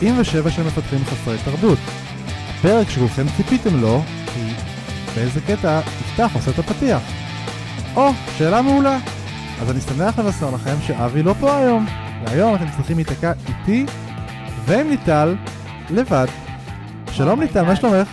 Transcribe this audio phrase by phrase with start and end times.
[0.00, 1.78] 97 של מפתחים חסרי תרבות.
[2.58, 4.02] הפרק שכולכם ציפיתם לו,
[4.34, 4.40] כי
[5.14, 7.02] באיזה קטע יפתח עושה את הפתיח.
[7.96, 8.98] או, שאלה מעולה.
[9.60, 11.86] אז אני שמח לבשר לכם שאבי לא פה היום,
[12.24, 13.86] והיום אתם צריכים להיתקע איתי
[14.64, 15.36] ועם ליטל
[15.90, 16.26] לבד.
[17.10, 17.76] שלום Oh ליטל, מה.
[17.76, 18.08] שלומך?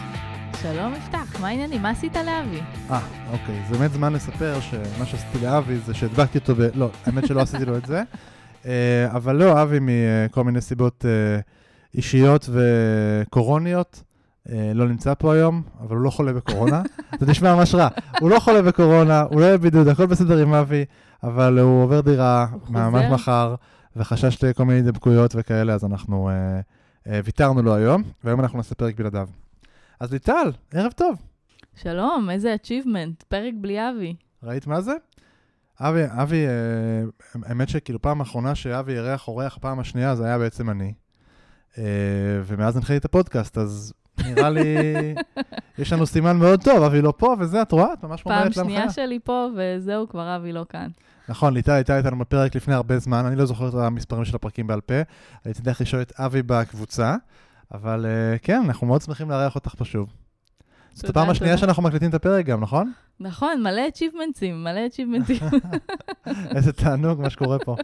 [0.61, 1.81] שלום יפתח, מה העניינים?
[1.81, 2.59] מה עשית לאבי?
[2.91, 2.99] אה,
[3.31, 6.61] אוקיי, זה באמת זמן לספר שמה שעשיתי לאבי זה שהדבקתי אותו ב...
[6.75, 8.03] לא, האמת שלא עשיתי לו את זה.
[8.65, 11.39] אה, אבל לא, אבי מכל מיני סיבות אה,
[11.95, 14.03] אישיות וקורוניות,
[14.49, 16.81] אה, לא נמצא פה היום, אבל הוא לא חולה בקורונה.
[17.19, 17.87] זה נשמע ממש רע.
[18.19, 20.85] הוא לא חולה בקורונה, הוא לא בבידוד, הכל בסדר עם אבי,
[21.23, 23.05] אבל הוא עובר דירה ממש?
[23.11, 23.55] מחר,
[23.95, 26.59] וחשש לכל מיני דבקויות וכאלה, אז אנחנו אה,
[27.07, 29.27] אה, ויתרנו לו היום, והיום אנחנו נעשה פרק בלעדיו.
[29.99, 31.15] אז ליטל, ערב טוב.
[31.75, 34.15] שלום, איזה achievement, פרק בלי אבי.
[34.43, 34.93] ראית מה זה?
[35.79, 37.03] אבי, אבי, אה,
[37.43, 40.93] האמת שכאילו פעם האחרונה שאבי אירח אורח, הפעם השנייה זה היה בעצם אני.
[41.77, 41.83] אה,
[42.45, 43.93] ומאז הנחיתי את הפודקאסט, אז
[44.25, 44.63] נראה לי,
[45.79, 47.93] יש לנו סימן מאוד טוב, אבי לא פה, וזה, את רואה?
[47.93, 49.05] את ממש פעם מומרת שנייה להנחיה.
[49.05, 50.87] שלי פה, וזהו, כבר אבי לא כאן.
[51.29, 54.67] נכון, ליטל הייתה איתנו בפרק לפני הרבה זמן, אני לא זוכר את המספרים של הפרקים
[54.67, 55.01] בעל פה,
[55.45, 57.15] הייתי צריך לשאול את אבי בקבוצה,
[57.73, 60.09] אבל אה, כן, אנחנו מאוד שמחים לארח אותך פה שוב.
[60.93, 61.57] זאת הפעם השנייה.
[61.57, 62.91] שאנחנו מקליטים את הפרק גם, נכון?
[63.19, 65.55] נכון, מלא achievements ים, מלא achievements ים.
[66.55, 67.75] איזה תענוג מה שקורה פה.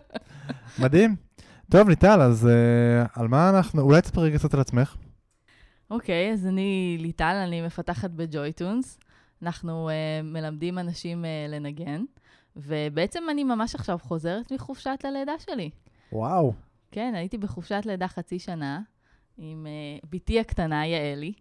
[0.79, 1.28] מדהים.
[1.71, 3.81] טוב, ליטל, אז אה, על מה אנחנו...
[3.81, 4.95] אולי תספרי קצת על עצמך.
[5.91, 8.99] אוקיי, אז אני ליטל, אני מפתחת ב JoyTunes.
[9.41, 12.03] אנחנו אה, מלמדים אנשים אה, לנגן,
[12.55, 15.69] ובעצם אני ממש עכשיו חוזרת מחופשת הלידה שלי.
[16.11, 16.53] וואו.
[16.91, 18.81] כן, הייתי בחופשת לידה חצי שנה
[19.37, 19.67] עם
[20.02, 21.33] אה, בתי הקטנה, יעלי.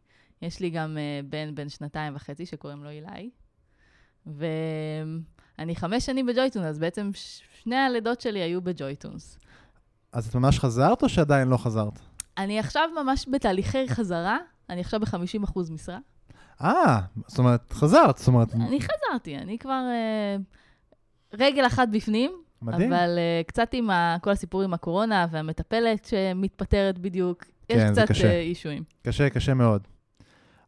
[0.42, 3.30] יש לי גם uh, בן בן שנתיים וחצי שקוראים לו אילי.
[4.26, 7.10] ואני חמש שנים בג'ויטונס, אז בעצם
[7.62, 9.38] שני הלידות שלי היו בג'ויטונס.
[10.12, 11.98] אז את ממש חזרת או שעדיין לא חזרת?
[12.38, 14.38] אני עכשיו ממש בתהליכי חזרה,
[14.70, 15.98] אני עכשיו ב-50% משרה.
[16.62, 19.82] אה, זאת אומרת, חזרת, זאת אומרת, אני חזרתי, אני כבר
[21.32, 22.30] uh, רגל אחת בפנים,
[22.62, 22.92] מדהים.
[22.92, 28.02] אבל uh, קצת עם ה- כל הסיפור עם הקורונה והמטפלת שמתפטרת בדיוק, יש כן, זה
[28.02, 28.28] קצת קשה.
[28.28, 28.82] אה, אישויים.
[29.02, 29.82] קשה, קשה מאוד.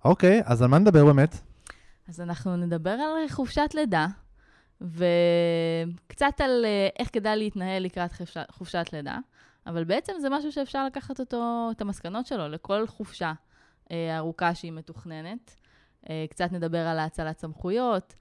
[0.05, 1.37] אוקיי, אז על מה נדבר באמת?
[2.09, 4.06] אז אנחנו נדבר על חופשת לידה,
[4.81, 9.19] וקצת על אה, איך כדאי להתנהל לקראת חופשת, חופשת לידה,
[9.67, 13.33] אבל בעצם זה משהו שאפשר לקחת אותו, את המסקנות שלו, לכל חופשה
[13.91, 15.55] אה, ארוכה שהיא מתוכננת.
[16.09, 18.15] אה, קצת נדבר על האצלת סמכויות,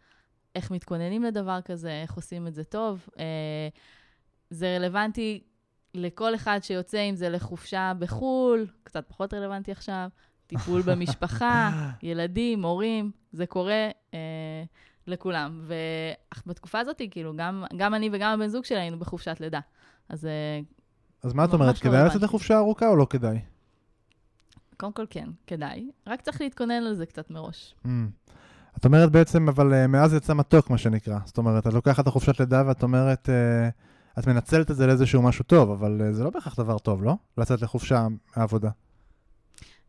[0.55, 3.07] איך מתכוננים לדבר כזה, איך עושים את זה טוב.
[3.19, 3.67] אה,
[4.49, 5.43] זה רלוונטי
[5.93, 10.09] לכל אחד שיוצא, אם זה לחופשה בחו"ל, קצת פחות רלוונטי עכשיו,
[10.47, 11.71] טיפול במשפחה,
[12.03, 14.63] ילדים, הורים, זה קורה אה,
[15.09, 15.61] לכולם.
[16.45, 19.59] ובתקופה הזאת, כאילו, גם, גם אני וגם הבן זוג שלי היינו בחופשת לידה.
[20.09, 20.59] אז אה,
[21.23, 22.21] אז מה את אומרת, לא כדאי לצאת.
[22.21, 23.39] לחופשה ארוכה או לא כדאי?
[24.77, 25.89] קודם כל כן, כדאי.
[26.07, 27.75] רק צריך להתכונן על זה קצת מראש.
[27.85, 27.89] Mm.
[28.77, 31.19] את אומרת בעצם, אבל אה, מאז יצא מתוק, מה שנקרא.
[31.25, 33.69] זאת אומרת, את לוקחת את החופשת לידה ואת אומרת, אה,
[34.19, 37.15] את מנצלת את זה לאיזשהו משהו טוב, אבל זה לא בהכרח דבר טוב, לא?
[37.37, 38.69] לצאת לחופשה מהעבודה.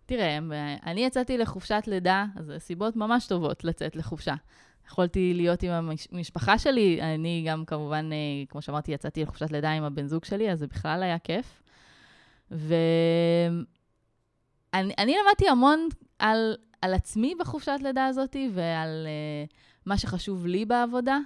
[0.07, 4.35] תראה, אה, אני יצאתי לחופשת לידה, אז סיבות ממש טובות לצאת לחופשה.
[4.91, 8.19] יכולתי להיות עם המשפחה שלי, אני גם כמובן, אה,
[8.49, 11.63] כמו שאמרתי, יצאתי לחופשת לידה עם הבן זוג שלי, אז זה בכלל היה כיף.
[12.51, 13.65] ואני
[14.75, 19.55] אני למדתי המון על, על עצמי בחופשת לידה הזאת ועל uh,
[19.87, 21.19] מה שחשוב לי בעבודה.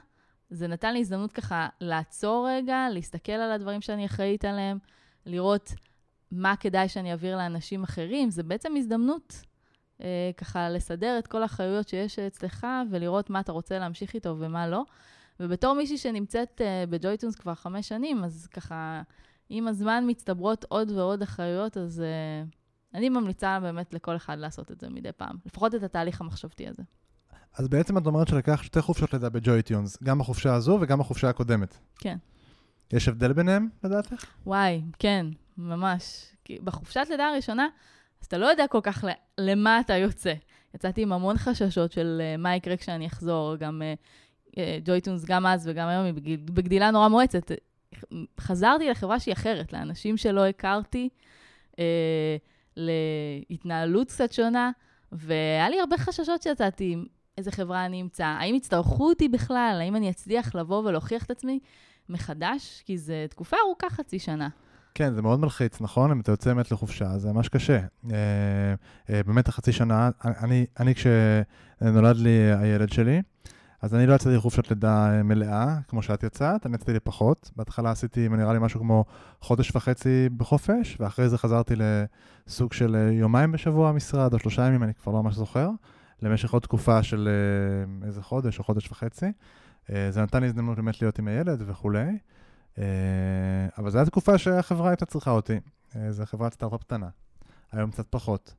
[0.50, 4.78] זה נתן לי הזדמנות ככה לעצור רגע, להסתכל על הדברים שאני אחראית עליהם,
[5.26, 5.72] לראות
[6.32, 8.30] מה כדאי שאני אעביר לאנשים אחרים.
[8.30, 9.42] זה בעצם הזדמנות
[10.36, 14.84] ככה לסדר את כל האחריות שיש אצלך ולראות מה אתה רוצה להמשיך איתו ומה לא.
[15.40, 19.02] ובתור מישהי שנמצאת אה, בג'ויטונס כבר חמש שנים, אז ככה,
[19.48, 22.44] עם הזמן מצטברות עוד ועוד אחריות, אז אה,
[22.94, 25.36] אני ממליצה באמת לכל אחד לעשות את זה מדי פעם.
[25.46, 26.82] לפחות את התהליך המחשבתי הזה.
[27.58, 31.28] אז בעצם את אומרת שלקחת שתי חופשות לידה ב JoyTunes, גם בחופשה הזו וגם בחופשה
[31.28, 31.78] הקודמת.
[31.98, 32.16] כן.
[32.92, 34.24] יש הבדל ביניהם, לדעתך?
[34.46, 35.26] וואי, כן,
[35.58, 36.26] ממש.
[36.44, 37.66] כי בחופשת לידה הראשונה,
[38.24, 39.04] אז אתה לא יודע כל כך
[39.38, 40.34] למה אתה יוצא.
[40.74, 45.46] יצאתי עם המון חששות של אה, מה יקרה כשאני אחזור, גם אה, אה, JoyTunes, גם
[45.46, 47.52] אז וגם היום, היא בגדילה נורא מואצת.
[48.40, 51.08] חזרתי לחברה שהיא אחרת, לאנשים שלא הכרתי,
[51.72, 51.76] אה,
[52.76, 54.70] להתנהלות קצת שונה,
[55.12, 57.06] והיה לי הרבה חששות שיצאתי עם
[57.38, 61.58] איזה חברה אני אמצא, האם יצטרכו אותי בכלל, האם אני אצליח לבוא ולהוכיח את עצמי
[62.08, 64.48] מחדש, כי זו תקופה ארוכה, חצי שנה.
[64.94, 66.10] כן, זה מאוד מלחיץ, נכון?
[66.10, 67.80] אם אתה יוצא באמת לחופשה, זה ממש קשה.
[68.12, 68.16] אה,
[69.10, 73.22] אה, באמת החצי שנה, אני, אני כשנולד לי הילד שלי,
[73.82, 77.50] אז אני לא יצאתי לחופשת לידה אה, מלאה, כמו שאת יצאת, אני יצאתי לפחות.
[77.56, 79.04] בהתחלה עשיתי, נראה לי, משהו כמו
[79.40, 84.94] חודש וחצי בחופש, ואחרי זה חזרתי לסוג של יומיים בשבוע משרד, או שלושה ימים, אני
[84.94, 85.70] כבר לא ממש זוכר,
[86.22, 87.28] למשך עוד תקופה של
[88.06, 89.26] איזה חודש או חודש וחצי.
[89.88, 92.18] זה נתן לי הזדמנות באמת להיות עם הילד וכולי.
[93.78, 95.60] אבל זו הייתה תקופה שהחברה הייתה צריכה אותי.
[96.10, 97.08] זו חברת סטארט-אפ קטנה.
[97.72, 98.54] היום קצת פחות.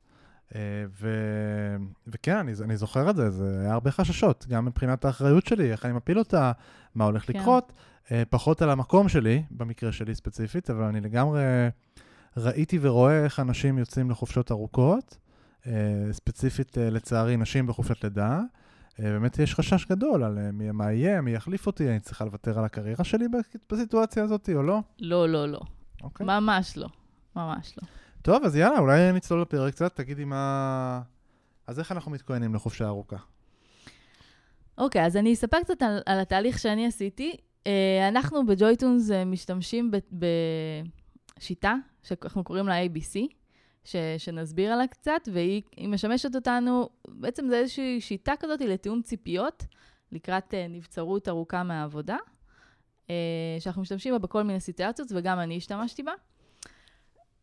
[0.54, 0.60] אה,
[1.00, 1.08] ו...
[2.06, 5.84] וכן, אני, אני זוכר את זה, זה היה הרבה חששות, גם מבחינת האחריות שלי, איך
[5.84, 6.52] אני מפיל אותה,
[6.94, 7.38] מה הולך כן.
[7.38, 7.72] לקרות,
[8.10, 11.42] אה, פחות על המקום שלי, במקרה שלי ספציפית, אבל אני לגמרי
[12.36, 15.18] ראיתי ורואה איך אנשים יוצאים לחופשות ארוכות,
[15.66, 15.72] אה,
[16.12, 18.40] ספציפית לצערי נשים בחופשת לידה.
[18.98, 22.64] באמת יש חשש גדול על מי, מה יהיה, מי יחליף אותי, אני צריכה לוותר על
[22.64, 23.26] הקריירה שלי
[23.72, 24.80] בסיטואציה הזאת או לא?
[25.00, 25.60] לא, לא, לא.
[26.02, 26.26] אוקיי.
[26.26, 26.88] ממש לא.
[27.36, 27.88] ממש לא.
[28.22, 31.02] טוב, אז יאללה, אולי נצלול לפרק קצת, תגידי מה...
[31.66, 33.16] אז איך אנחנו מתכוננים לחופשה ארוכה?
[34.78, 37.36] אוקיי, okay, אז אני אספר קצת על, על התהליך שאני עשיתי.
[37.64, 37.68] Uh,
[38.08, 39.90] אנחנו בג'ויטונס uh, משתמשים
[41.38, 43.34] בשיטה שאנחנו קוראים לה ABC,
[43.86, 49.64] ש, שנסביר עליה קצת, והיא משמשת אותנו, בעצם זה איזושהי שיטה כזאת לתיאום ציפיות
[50.12, 52.16] לקראת uh, נבצרות ארוכה מהעבודה,
[53.06, 53.10] uh,
[53.60, 56.12] שאנחנו משתמשים בה בכל מיני סיטואציות, וגם אני השתמשתי בה.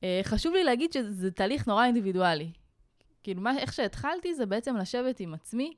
[0.04, 2.52] אה, חשוב לי להגיד שזה תהליך נורא אינדיבידואלי.
[3.24, 5.74] כאילו, מה, איך שהתחלתי זה בעצם לשבת עם עצמי,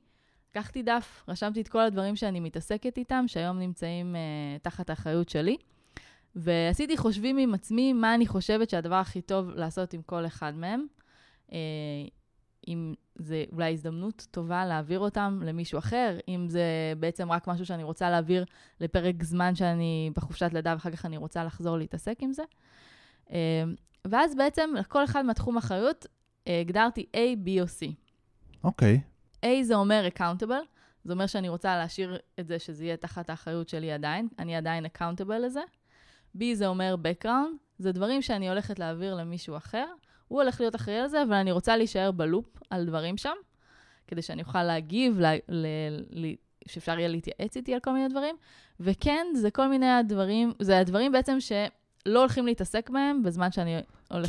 [0.50, 5.56] לקחתי דף, רשמתי את כל הדברים שאני מתעסקת איתם, שהיום נמצאים uh, תחת האחריות שלי,
[6.36, 10.86] ועשיתי חושבים עם עצמי מה אני חושבת שהדבר הכי טוב לעשות עם כל אחד מהם.
[11.48, 11.52] Uh,
[12.68, 17.82] אם זה אולי הזדמנות טובה להעביר אותם למישהו אחר, אם זה בעצם רק משהו שאני
[17.82, 18.44] רוצה להעביר
[18.80, 22.42] לפרק זמן שאני בחופשת לידה ואחר כך אני רוצה לחזור להתעסק עם זה.
[24.04, 26.06] ואז בעצם לכל אחד מהתחום אחריות
[26.48, 27.92] אה, הגדרתי A, B או C.
[28.64, 29.00] אוקיי.
[29.44, 29.46] Okay.
[29.46, 30.66] A זה אומר accountable,
[31.04, 34.86] זה אומר שאני רוצה להשאיר את זה שזה יהיה תחת האחריות שלי עדיין, אני עדיין
[34.86, 35.60] accountable לזה.
[36.38, 39.86] B זה אומר background, זה דברים שאני הולכת להעביר למישהו אחר,
[40.28, 43.34] הוא הולך להיות אחראי על זה, אבל אני רוצה להישאר בלופ על דברים שם,
[44.06, 45.66] כדי שאני אוכל להגיב, ל, ל,
[46.10, 46.34] ל,
[46.68, 48.36] שאפשר יהיה להתייעץ איתי על כל מיני דברים.
[48.80, 51.52] וכן, זה כל מיני הדברים, זה הדברים בעצם ש...
[52.06, 53.78] לא הולכים להתעסק בהם בזמן שאני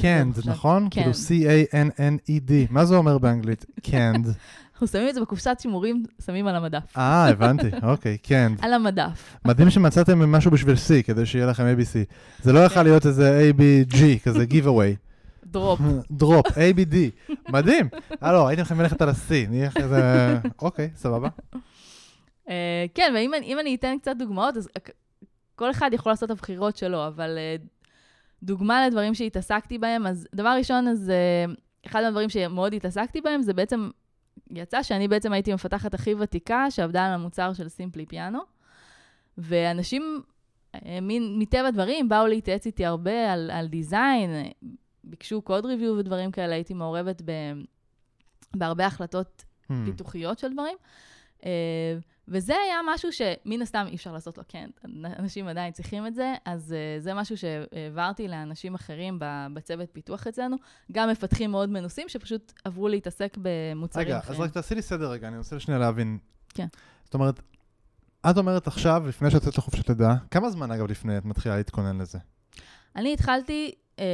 [0.02, 0.88] canned, נכון?
[0.92, 2.52] כאילו C-A-N-N-E-D.
[2.70, 3.66] מה זה אומר באנגלית?
[3.92, 4.28] canned.
[4.74, 6.98] אנחנו שמים את זה בקופסת שימורים, שמים על המדף.
[6.98, 8.60] אה, הבנתי, אוקיי, canned.
[8.62, 9.38] על המדף.
[9.46, 12.14] מדהים שמצאתם משהו בשביל C, כדי שיהיה לכם ABC.
[12.44, 14.96] זה לא יכול להיות איזה A-B-G, כזה giveaway.
[15.46, 15.80] drop.
[16.12, 16.96] drop, A-B-D.
[17.50, 17.90] מדהים.
[18.24, 20.02] אה, לא, הייתם יכולים ללכת על ה-C, נהיה כזה...
[20.62, 21.30] אוקיי, סבבה.
[22.50, 24.70] אה, כן, ואם אני אתן קצת דוגמאות, אז
[25.56, 27.68] כל אחד יכול לעשות את הבחירות שלו, אבל uh,
[28.48, 33.54] דוגמה לדברים שהתעסקתי בהם, אז דבר ראשון, אז uh, אחד הדברים שמאוד התעסקתי בהם, זה
[33.54, 33.90] בעצם,
[34.52, 38.40] יצא שאני בעצם הייתי מפתחת הכי ותיקה, שעבדה על המוצר של סימפלי פיאנו,
[39.38, 40.22] ואנשים,
[40.76, 40.80] uh,
[41.40, 44.30] מטבע הדברים, באו להתייעץ איתי הרבה על, על דיזיין,
[45.04, 47.32] ביקשו קוד ריוויו ודברים כאלה, הייתי מעורבת ב,
[48.56, 49.74] בהרבה החלטות hmm.
[49.86, 50.78] פיתוחיות של דברים.
[52.28, 54.70] וזה היה משהו שמן הסתם אי אפשר לעשות לו כן,
[55.20, 59.20] אנשים עדיין צריכים את זה, אז uh, זה משהו שהעברתי לאנשים אחרים
[59.54, 60.58] בצוות פיתוח אצלנו,
[60.92, 64.36] גם מפתחים מאוד מנוסים שפשוט עברו להתעסק במוצרים רגע, אחרים.
[64.36, 66.18] רגע, אז רק תעשי לי סדר רגע, אני רוצה שנייה להבין.
[66.50, 66.68] כן.
[67.04, 67.40] זאת אומרת,
[68.30, 71.98] את אומרת עכשיו, לפני שאת יוצאת לחופשת לידה, כמה זמן אגב לפני את מתחילה להתכונן
[71.98, 72.18] לזה?
[72.96, 74.06] אני התחלתי אה,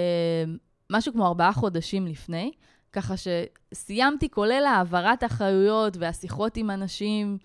[0.90, 2.52] משהו כמו ארבעה חודשים לפני,
[2.94, 7.38] ככה שסיימתי כולל העברת האחריויות והשיחות עם אנשים,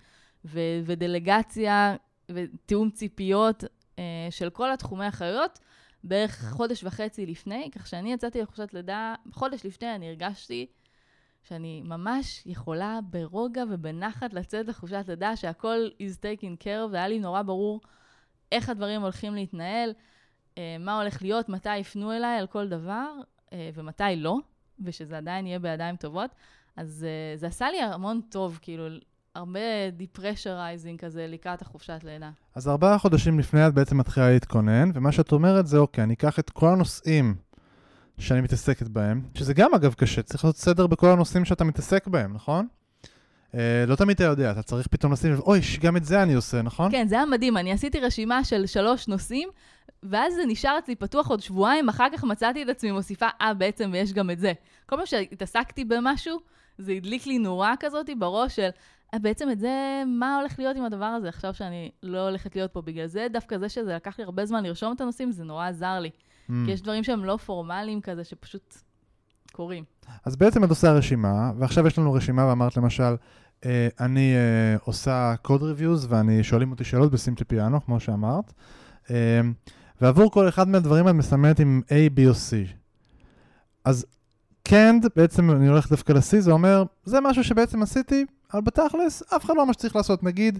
[0.51, 1.95] ו- ודלגציה
[2.31, 5.59] ותיאום ציפיות uh, של כל התחומי אחריות
[6.03, 10.65] בערך חודש וחצי לפני, כך שאני יצאתי לחופשת לידה, חודש לפני אני הרגשתי
[11.43, 17.41] שאני ממש יכולה ברוגע ובנחת לצאת לחופשת לידה, שהכל is taken care והיה לי נורא
[17.41, 17.81] ברור
[18.51, 19.93] איך הדברים הולכים להתנהל,
[20.55, 23.11] uh, מה הולך להיות, מתי יפנו אליי על כל דבר,
[23.45, 24.37] uh, ומתי לא,
[24.83, 26.31] ושזה עדיין יהיה בידיים טובות.
[26.75, 28.87] אז זה עשה לי המון טוב, כאילו,
[29.35, 32.29] הרבה depressurizing כזה לקראת החופשת לידה.
[32.55, 36.39] אז ארבעה חודשים לפני את בעצם מתחילה להתכונן, ומה שאת אומרת זה, אוקיי, אני אקח
[36.39, 37.35] את כל הנושאים
[38.19, 42.33] שאני מתעסקת בהם, שזה גם אגב קשה, צריך לעשות סדר בכל הנושאים שאתה מתעסק בהם,
[42.33, 42.67] נכון?
[43.55, 46.33] אה, לא תמיד אתה יודע, אתה צריך פתאום לשים לב, אוי, גם את זה אני
[46.33, 46.91] עושה, נכון?
[46.91, 49.49] כן, זה היה מדהים, אני עשיתי רשימה של שלוש נושאים,
[50.03, 53.91] ואז זה נשאר אצלי פתוח עוד שבועיים, אחר כך מצאתי את עצמי מוסיפה, אה, בעצם
[53.95, 54.53] יש גם את זה.
[54.85, 56.39] כל פעם שהתעסקתי במשהו,
[56.77, 58.69] זה הדליק לי נורה כזאת בראש של,
[59.15, 62.81] בעצם את זה, מה הולך להיות עם הדבר הזה עכשיו שאני לא הולכת להיות פה?
[62.81, 65.99] בגלל זה, דווקא זה שזה לקח לי הרבה זמן לרשום את הנושאים, זה נורא עזר
[65.99, 66.09] לי.
[66.09, 66.51] Mm.
[66.65, 68.75] כי יש דברים שהם לא פורמליים כזה, שפשוט
[69.51, 69.83] קורים.
[70.25, 73.15] אז בעצם את עושה רשימה, ועכשיו יש לנו רשימה, ואמרת למשל,
[73.65, 78.53] אה, אני אה, עושה קוד ריוויוז ואני שואלים אותי שאלות בסימפלי פיאנו, כמו שאמרת.
[79.11, 79.41] אה,
[80.01, 82.71] ועבור כל אחד מהדברים את מסמנת עם A, B או C.
[83.85, 84.05] אז
[84.63, 89.45] canned, בעצם אני הולך דווקא ל-C, זה אומר, זה משהו שבעצם עשיתי, אבל בתכלס, אף
[89.45, 90.23] אחד לא מה שצריך לעשות.
[90.23, 90.59] נגיד,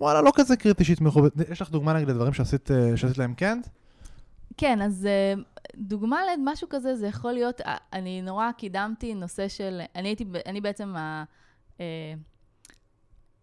[0.00, 1.22] וואלה, לא כזה קריטי שיתמכו.
[1.50, 3.66] יש לך דוגמה נגיד לדברים שעשית, אה, שעשית להם canned?
[4.56, 5.34] כן, אז אה,
[5.76, 10.60] דוגמה למשהו כזה, זה יכול להיות, אה, אני נורא קידמתי נושא של, אני הייתי, אני
[10.60, 11.24] בעצם ה...
[11.80, 12.14] אה,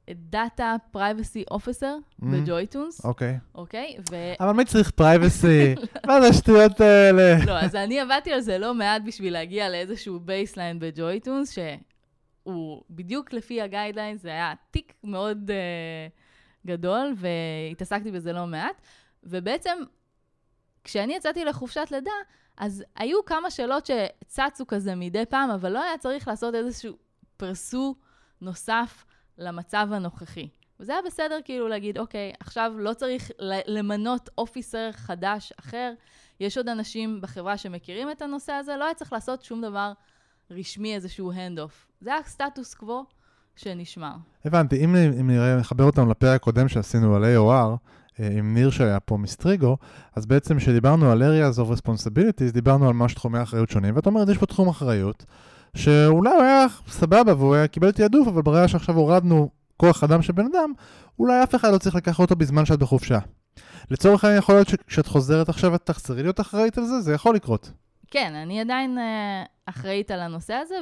[0.10, 2.26] data privacy officer Mhm.
[2.26, 3.38] ב JoyTunes, אוקיי.
[3.56, 3.96] אוקיי?
[4.12, 4.16] ו...
[4.40, 5.76] אבל מי צריך privacy?
[6.08, 7.46] מה זה השטויות האלה?
[7.46, 11.50] לא, אז אני עבדתי על זה לא מעט בשביל להגיע לאיזשהו baseline ב JoyTunes,
[12.46, 18.82] שהוא בדיוק לפי ה guideline, זה היה תיק מאוד uh, גדול, והתעסקתי בזה לא מעט.
[19.24, 19.78] ובעצם,
[20.84, 22.12] כשאני יצאתי לחופשת לידה,
[22.58, 26.98] אז היו כמה שאלות שצצו כזה מדי פעם, אבל לא היה צריך לעשות איזשהו
[27.38, 27.96] פרסו
[28.42, 29.06] נוסף
[29.38, 30.50] למצב הנוכחי.
[30.80, 33.32] וזה היה בסדר כאילו להגיד, אוקיי, עכשיו לא צריך
[33.68, 35.94] למנות officer חדש אחר,
[36.40, 39.92] יש עוד אנשים בחברה שמכירים את הנושא הזה, לא היה צריך לעשות שום דבר
[40.52, 41.88] רשמי, איזשהו hand-off.
[42.06, 43.04] זה היה סטטוס קוו
[43.56, 44.16] שנשמר.
[44.46, 47.78] הבנתי, אם, אם נראה, נחבר אותנו לפרק הקודם שעשינו על AOR,
[48.20, 49.78] אה, עם ניר שהיה פה מ Strigo,
[50.16, 54.30] אז בעצם כשדיברנו על areas of responsibilities, דיברנו על ממש תחומי אחריות שונים, ואת אומרת,
[54.30, 55.26] יש פה תחום אחריות,
[55.76, 60.34] שאולי הוא היה סבבה והוא היה קיבל תעדוף, אבל ברגע שעכשיו הורדנו כוח אדם של
[60.34, 60.74] בן אדם,
[61.20, 63.20] אולי אף אחד לא צריך לקחת אותו בזמן שאת בחופשה.
[63.92, 67.36] לצורך העניין יכול להיות שכשאת חוזרת עכשיו את תחזרי להיות אחראית על זה, זה יכול
[67.36, 67.72] לקרות.
[68.12, 70.76] כן, אני עדיין uh, אחראית על הנושא הזה,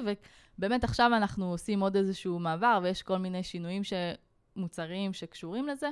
[0.60, 5.89] ובאמת עכשיו אנחנו עושים עוד איזשהו מעבר, ויש כל מיני שינויים שמוצרים שקשורים לזה,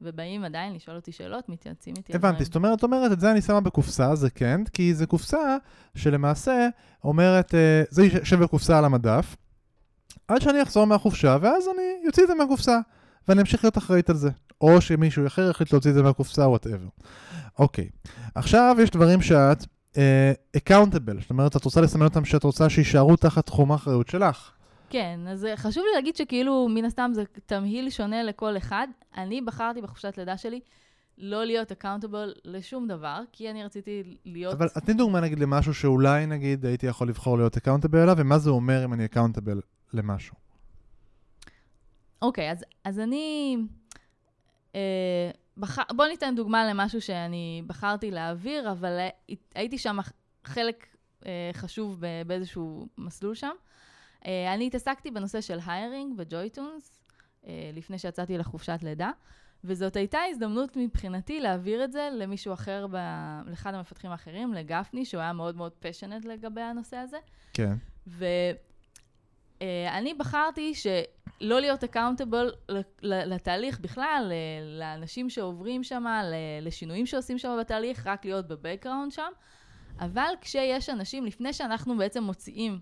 [0.00, 2.14] ובאים עדיין לשאול אותי שאלות, מתייעצים איתי.
[2.14, 2.44] הבנתי.
[2.44, 5.56] זאת אומרת, אומרת, את זה אני שמה בקופסה, זה כן, כי זה קופסה
[5.94, 6.68] שלמעשה
[7.04, 9.36] אומרת, אה, זה יושב בקופסה על המדף,
[10.28, 12.78] עד שאני אחזור מהחופשה, ואז אני אוציא את זה מהקופסה,
[13.28, 14.30] ואני אמשיך להיות אחראית על זה.
[14.60, 16.88] או שמישהו אחר יחליט להוציא את זה מהקופסה, וואטאבר.
[17.58, 17.88] אוקיי,
[18.34, 19.64] עכשיו יש דברים שאת
[19.96, 24.50] אה, accountable, זאת אומרת, את רוצה לסמן אותם שאת רוצה שיישארו תחת תחום האחריות שלך.
[24.90, 28.88] כן, אז אה, חשוב לי להגיד שכאילו, מן הסתם זה תמהיל שונה לכל אחד.
[29.16, 30.60] אני בחרתי בחופשת לידה שלי
[31.18, 34.54] לא להיות accountable לשום דבר, כי אני רציתי להיות...
[34.54, 38.50] אבל תני דוגמה נגיד למשהו שאולי נגיד הייתי יכול לבחור להיות accountable אליו, ומה זה
[38.50, 39.60] אומר אם אני accountable
[39.92, 40.34] למשהו.
[42.22, 43.56] אוקיי, אז, אז אני...
[44.74, 45.78] אה, בח...
[45.96, 49.96] בוא ניתן דוגמה למשהו שאני בחרתי להעביר, אבל הי- הייתי שם
[50.44, 50.86] חלק
[51.26, 53.50] אה, חשוב באיזשהו מסלול שם.
[54.26, 57.00] אה, אני התעסקתי בנושא של היירינג וג'ויטונס,
[57.46, 59.10] אה, לפני שיצאתי לחופשת לידה,
[59.64, 62.96] וזאת הייתה הזדמנות מבחינתי להעביר את זה למישהו אחר, ב...
[63.46, 67.18] לאחד המפתחים האחרים, לגפני, שהוא היה מאוד מאוד passionate לגבי הנושא הזה.
[67.52, 67.74] כן.
[69.60, 70.72] ואני בחרתי
[71.40, 72.52] שלא להיות accountable
[73.02, 74.32] לתהליך בכלל,
[74.78, 76.04] לאנשים שעוברים שם,
[76.62, 79.30] לשינויים שעושים שם בתהליך, רק להיות ב background שם.
[80.00, 82.78] אבל כשיש אנשים, לפני שאנחנו בעצם מוציאים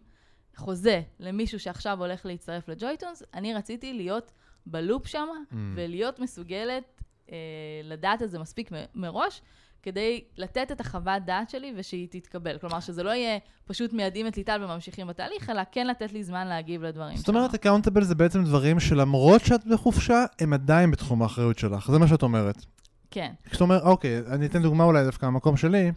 [0.57, 4.33] חוזה למישהו שעכשיו הולך להצטרף לג'ויטונס, אני רציתי להיות
[4.67, 5.55] בלופ שם Mm.
[5.75, 7.03] ולהיות מסוגלת
[7.33, 7.37] אה,
[7.85, 9.43] לדעת את זה מספיק מראש,
[9.83, 12.59] כדי לתת את החוות דעת שלי ושהיא תתקבל.
[12.59, 16.47] כלומר, שזה לא יהיה פשוט מיידעים את ליטל וממשיכים בתהליך, אלא כן לתת לי זמן
[16.47, 17.17] להגיב לדברים.
[17.17, 21.91] זאת אומרת, accountable זה בעצם דברים שלמרות שאת בחופשה, הם עדיין בתחום האחריות שלך.
[21.91, 22.65] זה מה שאת אומרת.
[23.11, 25.93] כן, זאת אומרת, אוקיי, אני אתן דוגמה אולי דווקא מהמקום שלי.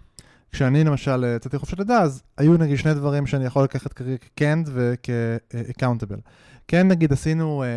[0.52, 4.70] כשאני למשל אה, יצאתי לחופשת לידה, אז היו נגיד שני דברים שאני יכול לקחת כ-canned
[4.74, 6.20] וכ-accountable.
[6.68, 7.68] כן, נגיד עשינו אה,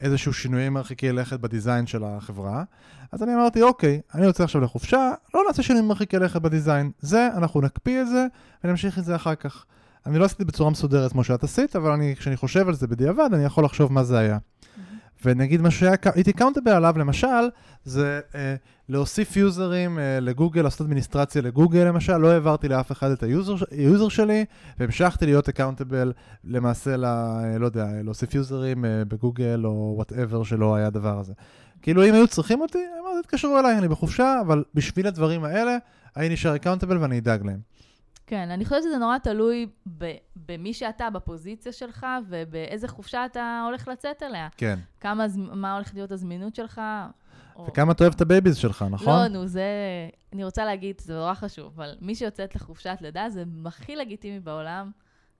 [0.00, 2.64] איזשהו שינויים מרחיקי לכת בדיזיין של החברה,
[3.12, 6.90] אז אני אמרתי, אוקיי, אני יוצא עכשיו לחופשה, לא נעשה שינויים מרחיקי לכת בדיזיין.
[7.00, 8.26] זה, אנחנו נקפיא את זה
[8.64, 9.64] ונמשיך את זה אחר כך.
[10.06, 13.28] אני לא עשיתי בצורה מסודרת כמו שאת עשית, אבל אני, כשאני חושב על זה בדיעבד,
[13.32, 14.38] אני יכול לחשוב מה זה היה.
[15.24, 17.48] ונגיד מה שהייתי קאונטבל עליו, למשל,
[17.84, 18.54] זה אה,
[18.88, 23.54] להוסיף יוזרים אה, לגוגל, לעשות אדמיניסטרציה לגוגל למשל, לא העברתי לאף אחד את ה user,
[23.70, 24.44] ה user שלי,
[24.78, 26.12] והמשכתי להיות accountable
[26.44, 31.32] למעשה, ל, אה, לא יודע, להוסיף יוזרים אה, בגוגל או whatever שלא היה הדבר הזה.
[31.82, 35.76] כאילו אם היו צריכים אותי, אמרתי, תתקשרו אליי, אני בחופשה, אבל בשביל הדברים האלה,
[36.16, 37.73] אני נשאר accountable ואני אדאג להם.
[38.26, 39.66] כן, אני חושבת שזה נורא תלוי
[39.98, 44.48] ב- במי שאתה, בפוזיציה שלך, ובאיזה חופשה אתה הולך לצאת אליה.
[44.56, 44.78] כן.
[45.00, 46.80] כמה, מה הולכת להיות הזמינות שלך.
[47.56, 47.66] או...
[47.66, 49.22] וכמה אתה אוהב את ה babies שלך, נכון?
[49.22, 49.64] לא, נו, זה...
[50.32, 54.90] אני רוצה להגיד, זה נורא חשוב, אבל מי שיוצאת לחופשת לידה, זה הכי לגיטימי בעולם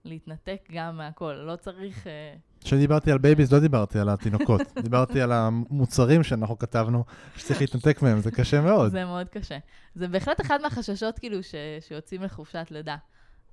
[0.05, 1.33] להתנתק גם מהכל.
[1.33, 2.07] לא צריך...
[2.07, 7.03] אה, כשדיברתי על babies לא דיברתי על התינוקות, דיברתי על המוצרים שאנחנו כתבנו,
[7.37, 8.91] שצריך להתנתק מהם, זה קשה מאוד.
[8.91, 9.57] זה מאוד קשה.
[9.95, 11.55] זה בהחלט אחד מהחששות, כאילו, ש...
[11.79, 12.95] שיוצאים לחופשת לידה.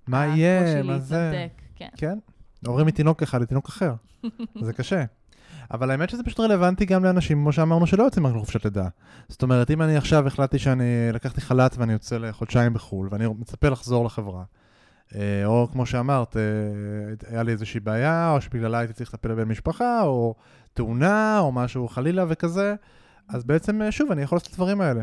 [0.07, 1.47] מה יהיה, מה זה?
[1.77, 1.89] כן.
[1.97, 2.19] כן,
[2.67, 3.95] עוברים מתינוק אחד לתינוק אחר,
[4.67, 5.05] זה קשה.
[5.71, 8.89] אבל האמת שזה פשוט רלוונטי גם לאנשים, כמו שאמרנו, שלא יוצאים רק לחופשת לידה.
[9.29, 13.69] זאת אומרת, אם אני עכשיו החלטתי שאני לקחתי חל"ת ואני יוצא לחודשיים בחו"ל, ואני מצפה
[13.69, 14.45] לחזור לחברה,
[15.45, 16.43] או כמו שאמרת, אה,
[17.31, 20.35] היה לי איזושהי בעיה, או שבגללה הייתי צריך לטפל בבן משפחה, או
[20.75, 22.75] תאונה, או משהו חלילה וכזה,
[23.29, 25.03] אז בעצם, אה, שוב, אני יכול לעשות את הדברים האלה.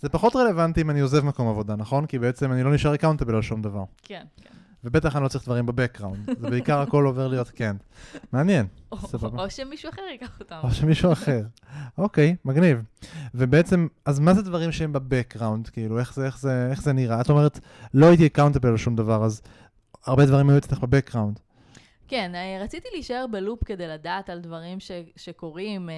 [0.00, 2.06] זה פחות רלוונטי אם אני עוזב מקום עבודה, נכון?
[2.06, 3.84] כי בעצם אני לא נשאר אקאונטבל על שום דבר.
[4.02, 4.50] כן, כן.
[4.84, 7.76] ובטח אני לא צריך דברים ב background, זה בעיקר הכל עובר להיות canned.
[8.32, 10.60] מעניין, או- שמישהו אחר ייקח אותם.
[10.62, 11.42] או שמישהו אחר.
[11.98, 12.82] אוקיי, מגניב.
[13.34, 15.68] ובעצם, אז מה זה דברים שהם ב background?
[15.68, 17.20] כאילו, איך זה, איך זה, איך זה נראה?
[17.20, 17.58] את אומרת,
[17.94, 19.42] לא הייתי accountable על שום דבר, אז
[20.06, 21.40] הרבה דברים היו אצלך ב background.
[22.08, 25.94] כן, אה, רציתי להישאר ב loop כדי לדעת על דברים ש, שקורים, אה,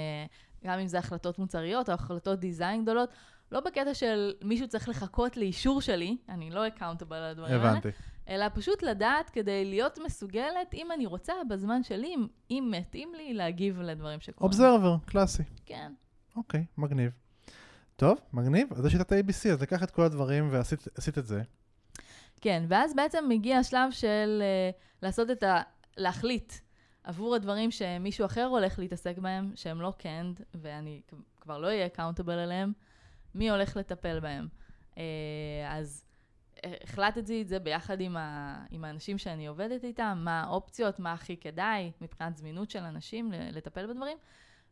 [0.66, 3.08] גם אם זה החלטות מוצריות או החלטות design גדולות.
[3.52, 7.88] לא בקטע של מישהו צריך לחכות לאישור שלי, אני לא accountable על הדברים האלה, הבנתי.
[8.28, 13.34] אלא פשוט לדעת כדי להיות מסוגלת, אם אני רוצה, בזמן שלי, אם, אם מתאים לי,
[13.34, 14.52] להגיב לדברים שקורים.
[14.52, 15.42] observer, קלאסי.
[15.66, 15.92] כן.
[16.36, 17.12] אוקיי, מגניב.
[17.96, 18.72] טוב, מגניב.
[18.72, 21.42] אז יש שיטת ABC, אז לקחת כל הדברים ועשית עשית את זה.
[22.40, 25.60] כן, ואז בעצם מגיע השלב של uh, לעשות את ה...
[25.96, 26.52] להחליט
[27.04, 31.00] עבור הדברים שמישהו אחר הולך להתעסק בהם, שהם לא canned, ואני
[31.40, 32.72] כבר לא אהיה accountable עליהם,
[33.34, 34.48] מי הולך לטפל בהם.
[34.94, 34.98] Uh,
[35.68, 36.04] אז
[36.64, 38.64] החלטתי את זה ביחד עם, ה...
[38.70, 43.86] עם האנשים שאני עובדת איתם, מה האופציות, מה הכי כדאי מבחינת זמינות של אנשים לטפל
[43.86, 44.18] בדברים.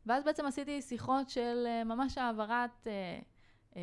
[0.06, 3.76] ואז בעצם עשיתי שיחות של uh, ממש העברת uh, uh,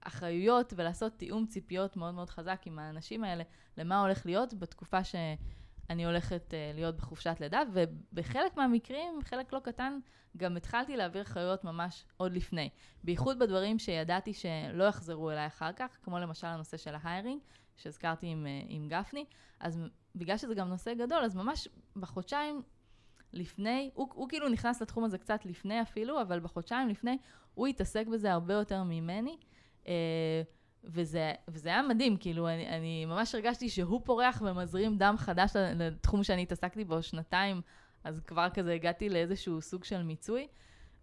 [0.00, 3.44] אחריויות ולעשות תיאום ציפיות מאוד מאוד חזק עם האנשים האלה,
[3.76, 5.04] למה הולך להיות בתקופה
[5.90, 9.98] שאני הולכת uh, להיות בחופשת לידה, ובחלק מהמקרים, חלק לא קטן,
[10.36, 12.68] גם התחלתי להעביר אחריות ממש עוד לפני.
[13.04, 17.40] בייחוד בדברים שידעתי שלא יחזרו אליי אחר כך, כמו למשל הנושא של ההיירינג,
[17.76, 19.24] שהזכרתי עם, uh, עם גפני,
[19.60, 19.80] אז
[20.14, 22.62] בגלל שזה גם נושא גדול, אז ממש בחודשיים
[23.32, 27.18] לפני, הוא, הוא כאילו נכנס לתחום הזה קצת לפני אפילו, אבל בחודשיים לפני
[27.54, 29.36] הוא התעסק בזה הרבה יותר ממני.
[29.88, 30.42] אה,
[30.84, 36.22] וזה, וזה היה מדהים, כאילו, אני, אני ממש הרגשתי שהוא פורח ומזרים דם חדש לתחום
[36.24, 37.60] שאני התעסקתי בו שנתיים,
[38.04, 40.46] אז כבר כזה הגעתי לאיזשהו סוג של מיצוי,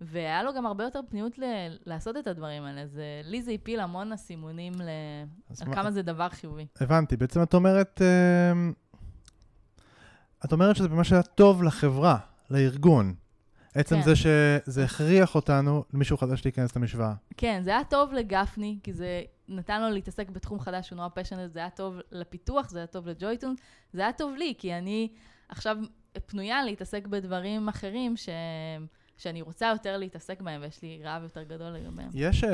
[0.02, 1.44] והיה לו גם הרבה יותר פניות ל-
[1.86, 2.88] לעשות את הדברים האלה.
[2.88, 4.90] זה, לי זה הפיל המון אסימונים ל...
[5.50, 6.68] אז על מה- כמה זה דבר חיובי.
[6.80, 7.18] הבנתי.
[7.18, 8.74] בעצם את אומרת, אמ,
[10.46, 12.18] את אומרת שזה ממש היה טוב לחברה,
[12.50, 13.13] לארגון.
[13.76, 14.02] עצם כן.
[14.02, 17.13] זה שזה הכריח אותנו, למישהו חדש להיכנס למשוואה.
[17.38, 21.54] כן, זה היה טוב לגפני, כי זה נתן לו להתעסק בתחום חדש, הוא נורא פשנט,
[21.54, 23.56] זה היה טוב לפיתוח, זה היה טוב לג'ויטון,
[23.94, 25.10] זה היה טוב לי, כי אני
[25.50, 25.78] עכשיו
[26.26, 28.30] פנויה להתעסק בדברים אחרים ש...
[29.18, 32.10] שאני רוצה יותר להתעסק בהם, ויש לי רעב יותר גדול לגביהם.
[32.14, 32.48] יש uh,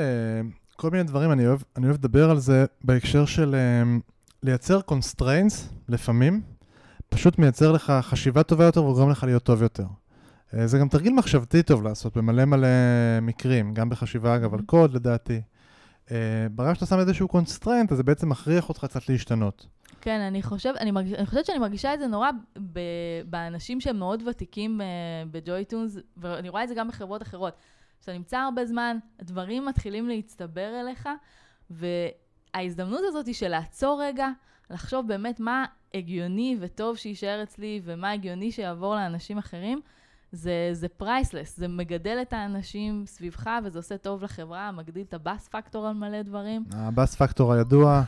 [0.76, 5.54] כל מיני דברים, אני אוהב, אני אוהב לדבר על זה בהקשר של uh, לייצר constraints
[5.88, 6.42] לפעמים,
[7.08, 9.84] פשוט מייצר לך חשיבה טובה יותר וגורם לך להיות טוב יותר.
[9.84, 12.68] Uh, זה גם תרגיל מחשבתי טוב לעשות במלא מלא
[13.22, 15.40] מקרים, גם בחשיבה אגב על קוד לדעתי.
[16.08, 16.10] Uh,
[16.50, 19.66] ברגע שאתה שם איזשהו constraint, אז זה בעצם מכריח אותך קצת להשתנות.
[20.00, 22.30] כן, אני, חושב, אני, מרגיש, אני חושבת שאני מרגישה את זה נורא
[22.72, 22.80] ב,
[23.26, 24.86] באנשים שהם מאוד ותיקים אה,
[25.30, 27.54] ב JoyTunes, ואני רואה את זה גם בחברות אחרות.
[28.00, 31.08] כשאתה נמצא הרבה זמן, הדברים מתחילים להצטבר אליך,
[31.70, 34.28] וההזדמנות הזאת היא של לעצור רגע,
[34.70, 35.64] לחשוב באמת מה
[35.94, 39.80] הגיוני וטוב שיישאר אצלי, ומה הגיוני שיעבור לאנשים אחרים,
[40.34, 45.22] זה, זה priceless, זה מגדל את האנשים סביבך, וזה עושה טוב לחברה, מגדיל את ה
[45.22, 46.64] bus factor על מלא דברים.
[46.72, 48.02] הבאס פקטור הידוע,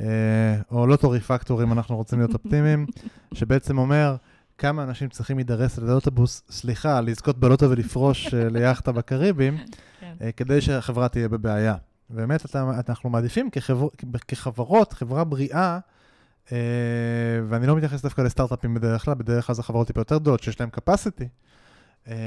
[0.00, 2.86] אה, או לוטורי פקטור אם אנחנו רוצים להיות אופטימיים,
[3.34, 4.16] שבעצם אומר
[4.58, 9.58] כמה אנשים צריכים להידרס על ידי אוטובוס, סליחה, לזכות בלוטו ולפרוש אה, ליאכטה בקריבים,
[10.00, 10.14] כן.
[10.20, 11.74] אה, כדי שהחברה תהיה בבעיה.
[12.10, 12.56] באמת,
[12.88, 13.88] אנחנו מעדיפים כחבר,
[14.28, 15.78] כחברות, חברה בריאה,
[16.52, 16.58] אה,
[17.48, 20.60] ואני לא מתייחס דווקא לסטארט-אפים בדרך כלל, בדרך כלל זה חברות טיפה יותר גדולות, שיש
[20.60, 21.24] להן capacity,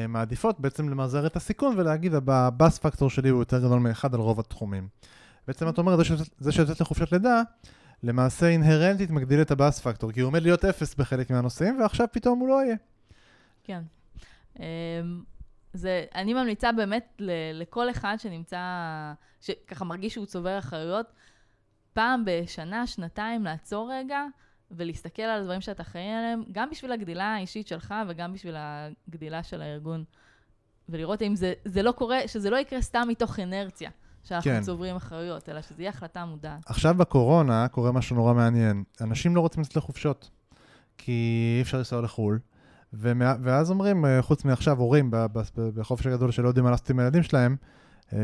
[0.07, 4.39] מעדיפות בעצם למזער את הסיכון ולהגיד, הבאס פקטור שלי הוא יותר גדול מאחד על רוב
[4.39, 4.87] התחומים.
[5.47, 5.99] בעצם את אומרת,
[6.37, 7.41] זה שיוצאת לחופשת לידה,
[8.03, 12.39] למעשה אינהרנטית מגדיל את הבאס פקטור, כי הוא עומד להיות אפס בחלק מהנושאים, ועכשיו פתאום
[12.39, 12.75] הוא לא יהיה.
[13.63, 13.81] כן.
[14.59, 14.63] אמ,
[15.73, 18.57] זה, אני ממליצה באמת ל, לכל אחד שנמצא,
[19.41, 21.05] שככה מרגיש שהוא צובר אחריות,
[21.93, 24.25] פעם בשנה, שנתיים, לעצור רגע
[24.71, 29.61] ולהסתכל על הדברים שאתה אחראי עליהם, גם בשביל הגדילה האישית שלך וגם בשביל הגדילה של
[29.61, 30.03] הארגון.
[30.89, 33.89] ולראות אם זה, זה לא קורה, שזה לא יקרה סתם מתוך אנרציה,
[34.23, 34.61] שאנחנו כן.
[34.61, 36.59] צוברים אחריות, אלא שזה יהיה החלטה מודעת.
[36.65, 38.83] עכשיו בקורונה קורה משהו נורא מעניין.
[39.01, 40.29] אנשים לא רוצים לצאת לחופשות,
[40.97, 42.39] כי אי אפשר לנסוע לחו"ל,
[42.93, 45.11] ומה, ואז אומרים, אה, חוץ מעכשיו הורים
[45.75, 47.55] בחופש הגדול שלא יודעים מה לעשות עם הילדים שלהם,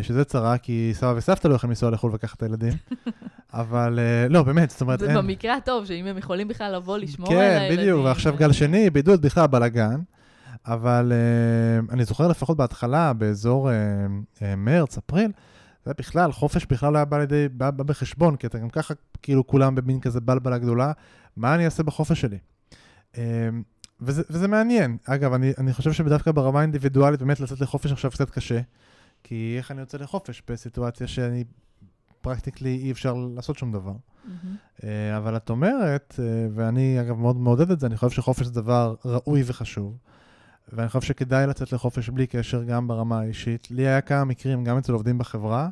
[0.01, 2.73] שזה צרה, כי סבא וסבתא לא יכולים לנסוע לחו"ל ולקחת את הילדים.
[3.53, 5.17] אבל אה, לא, באמת, זאת אומרת, זה אין.
[5.17, 7.79] במקרה הטוב, שאם הם יכולים בכלל לבוא לשמור על כן, הילדים.
[7.79, 9.99] בדיוק, ועכשיו גל שני, בידוד בכלל בלאגן.
[10.65, 13.69] אבל uh, אני זוכר לפחות בהתחלה, באזור
[14.57, 15.31] מרץ, אפריל,
[15.85, 18.93] זה בכלל, חופש בכלל לא היה בא לידי, בא, בא בחשבון, כי אתה גם ככה,
[19.21, 20.91] כאילו כולם במין כזה בלבלה גדולה,
[21.37, 22.37] מה אני אעשה בחופש שלי?
[24.01, 24.97] וזה, וזה מעניין.
[25.05, 28.59] אגב, אני, אני חושב שדווקא ברמה האינדיבידואלית, באמת לצאת לחופש עכשיו קצת קשה,
[29.27, 31.43] כי איך אני יוצא לחופש בסיטואציה שאני
[32.21, 33.91] פרקטיקלי אי אפשר לעשות שום דבר.
[33.91, 34.85] Mm-hmm.
[35.17, 36.19] אבל את אומרת,
[36.53, 39.97] ואני אגב מאוד מעודד את זה, אני חושב שחופש זה דבר ראוי וחשוב.
[40.73, 43.71] ואני חושב שכדאי לצאת לחופש בלי קשר גם ברמה האישית.
[43.71, 45.69] לי היה כמה מקרים, גם אצל עובדים בחברה,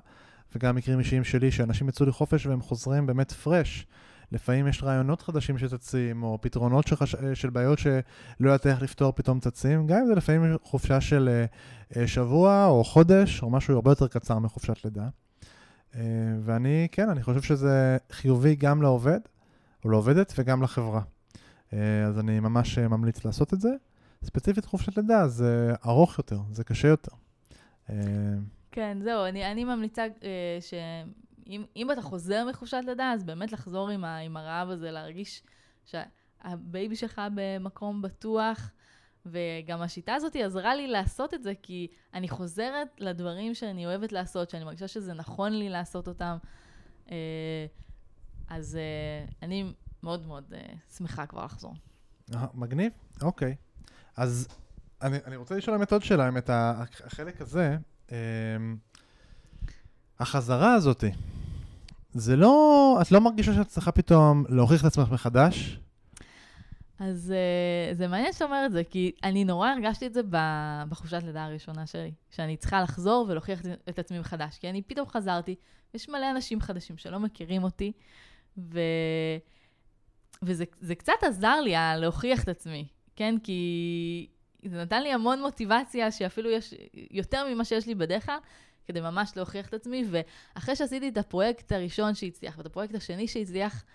[0.55, 3.87] וגם מקרים אישיים שלי, שאנשים יצאו לחופש והם חוזרים באמת פרש.
[4.33, 7.15] לפעמים יש רעיונות חדשים שצצים, או פתרונות שחש...
[7.33, 7.95] של בעיות שלא
[8.39, 11.45] יודעת איך לפתור פתאום צצים, גם אם זה לפעמים חופשה של
[11.93, 15.07] uh, שבוע או חודש, או משהו הרבה יותר קצר מחופשת לידה.
[15.91, 15.95] Uh,
[16.43, 19.19] ואני, כן, אני חושב שזה חיובי גם לעובד,
[19.85, 21.01] או לעובדת, וגם לחברה.
[21.69, 21.73] Uh,
[22.07, 23.69] אז אני ממש ממליץ לעשות את זה.
[24.23, 27.11] ספציפית חופשת לידה זה ארוך יותר, זה קשה יותר.
[27.89, 27.95] אה,
[28.71, 30.05] כן, זהו, אני, אני ממליצה
[31.49, 35.43] אה, שאם אתה חוזר מחופשת לידה, אז באמת לחזור עם, ה, עם הרעב הזה, להרגיש
[35.85, 38.71] שה baby שלך במקום בטוח.
[39.25, 44.49] וגם השיטה הזאת עזרה לי לעשות את זה, כי אני חוזרת לדברים שאני אוהבת לעשות,
[44.49, 46.37] שאני מרגישה שזה נכון לי לעשות אותם.
[47.11, 47.65] אה,
[48.49, 48.77] אז
[49.41, 50.53] אני מאוד מאוד
[50.97, 51.73] שמחה כבר לחזור.
[52.53, 53.55] מגניב, אוקיי.
[54.17, 54.47] אז
[55.01, 57.77] אני, אני רוצה לשאול באמת עוד שאלה, האמת, החלק הזה,
[58.11, 58.17] אה,
[60.23, 61.11] החזרה הזאתי,
[62.13, 65.79] זה לא, את לא מרגישה שאת צריכה פתאום להוכיח את עצמך מחדש?
[66.99, 70.21] אז uh, זה מעניין שאתה אומר את זה, כי אני נורא הרגשתי את זה
[70.89, 75.55] בחופשת לידה הראשונה שלי, שאני צריכה לחזור ולהוכיח את עצמי מחדש, כי אני פתאום חזרתי,
[75.93, 77.91] יש מלא אנשים חדשים שלא מכירים אותי,
[78.57, 78.79] ו...
[80.41, 83.35] וזה קצת עזר לי להוכיח את עצמי, כן?
[83.43, 84.27] כי
[84.65, 86.73] זה נתן לי המון מוטיבציה, שאפילו יש
[87.11, 88.37] יותר ממה שיש לי בדרך כלל,
[88.85, 90.05] כדי ממש להוכיח את עצמי.
[90.09, 93.85] ואחרי שעשיתי את הפרויקט הראשון שהצליח, ואת הפרויקט השני שהצליח,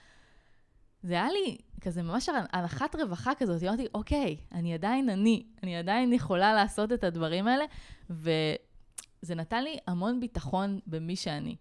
[1.02, 3.62] זה היה לי כזה ממש הנחת רווחה כזאת.
[3.62, 7.64] אמרתי, אוקיי, אני עדיין אני, אני עדיין יכולה לעשות את הדברים האלה,
[8.10, 11.56] וזה נתן לי המון ביטחון במי שאני.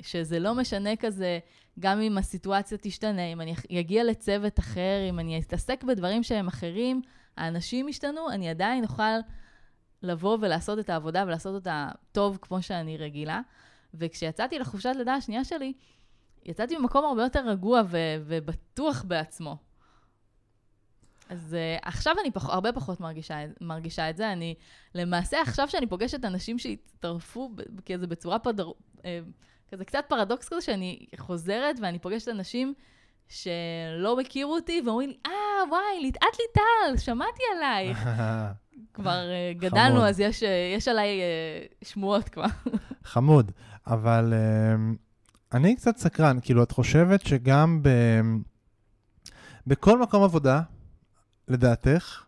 [0.00, 1.38] שזה לא משנה כזה,
[1.80, 7.02] גם אם הסיטואציה תשתנה, אם אני אגיע לצוות אחר, אם אני אתעסק בדברים שהם אחרים,
[7.36, 9.02] האנשים ישתנו, אני עדיין אוכל
[10.04, 13.40] לבוא ולעשות את העבודה ולעשות אותה טוב כמו שאני רגילה.
[13.94, 15.72] וכשיצאתי לחופשת לידה השנייה שלי,
[16.44, 19.56] יצאתי ממקום הרבה יותר רגוע ו- ובטוח בעצמו.
[21.28, 24.32] אז uh, עכשיו אני פח, הרבה פחות מרגישה, מרגישה את זה.
[24.32, 24.54] אני,
[24.94, 27.50] למעשה, עכשיו שאני פוגשת אנשים שהצטרפו
[27.86, 28.70] כזה בצורה פדר...
[28.98, 29.04] Uh,
[29.72, 32.74] כזה קצת פרדוקס כזה, שאני חוזרת ואני פוגשת אנשים
[33.28, 35.32] שלא הכירו אותי, ואומרים לי, אה,
[35.70, 37.98] וואי, את ליטל, שמעתי עלייך.
[38.94, 40.08] כבר uh, גדלנו, חמוד.
[40.08, 41.20] אז יש, uh, יש עליי
[41.82, 42.44] uh, שמועות כבר.
[43.12, 43.52] חמוד,
[43.86, 44.34] אבל
[45.52, 47.88] אני קצת סקרן, כאילו, את חושבת שגם ב,
[49.66, 50.62] בכל מקום עבודה,
[51.48, 52.24] לדעתך,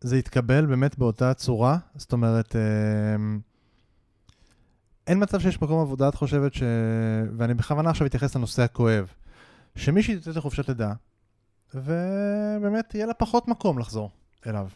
[0.00, 1.78] זה יתקבל באמת באותה צורה?
[1.96, 2.56] זאת אומרת,
[5.06, 6.62] אין מצב שיש מקום עבודה, את חושבת ש...
[7.36, 9.12] ואני בכוונה עכשיו אתייחס לנושא הכואב.
[9.76, 10.92] שמישהי תצא לחופשת לידה,
[11.74, 14.10] ובאמת יהיה לה פחות מקום לחזור
[14.46, 14.68] אליו.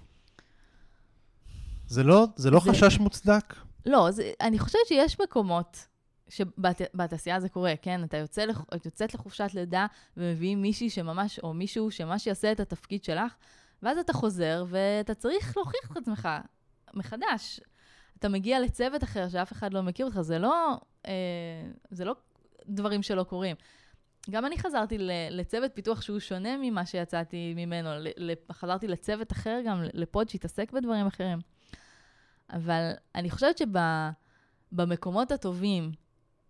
[1.86, 2.70] זה לא, זה לא זה...
[2.70, 3.54] חשש מוצדק?
[3.86, 5.86] לא, זה, אני חושבת שיש מקומות
[6.28, 8.04] שבתעשייה זה קורה, כן?
[8.04, 8.62] אתה יוצא, לח...
[8.74, 13.34] את יוצאת לחופשת לידה ומביאים מישהי שממש, או מישהו שממש יעשה את התפקיד שלך,
[13.82, 16.28] ואז אתה חוזר ואתה צריך להוכיח את עצמך
[16.94, 17.60] מחדש.
[18.18, 21.12] אתה מגיע לצוות אחר שאף אחד לא מכיר אותך, זה לא, אה,
[21.90, 22.14] זה לא
[22.66, 23.56] דברים שלא קורים.
[24.30, 24.96] גם אני חזרתי
[25.30, 27.90] לצוות פיתוח שהוא שונה ממה שיצאתי ממנו.
[28.52, 31.38] חזרתי לצוות אחר גם, לפוד שהתעסק בדברים אחרים.
[32.54, 33.58] אבל אני חושבת
[34.72, 35.92] שבמקומות הטובים,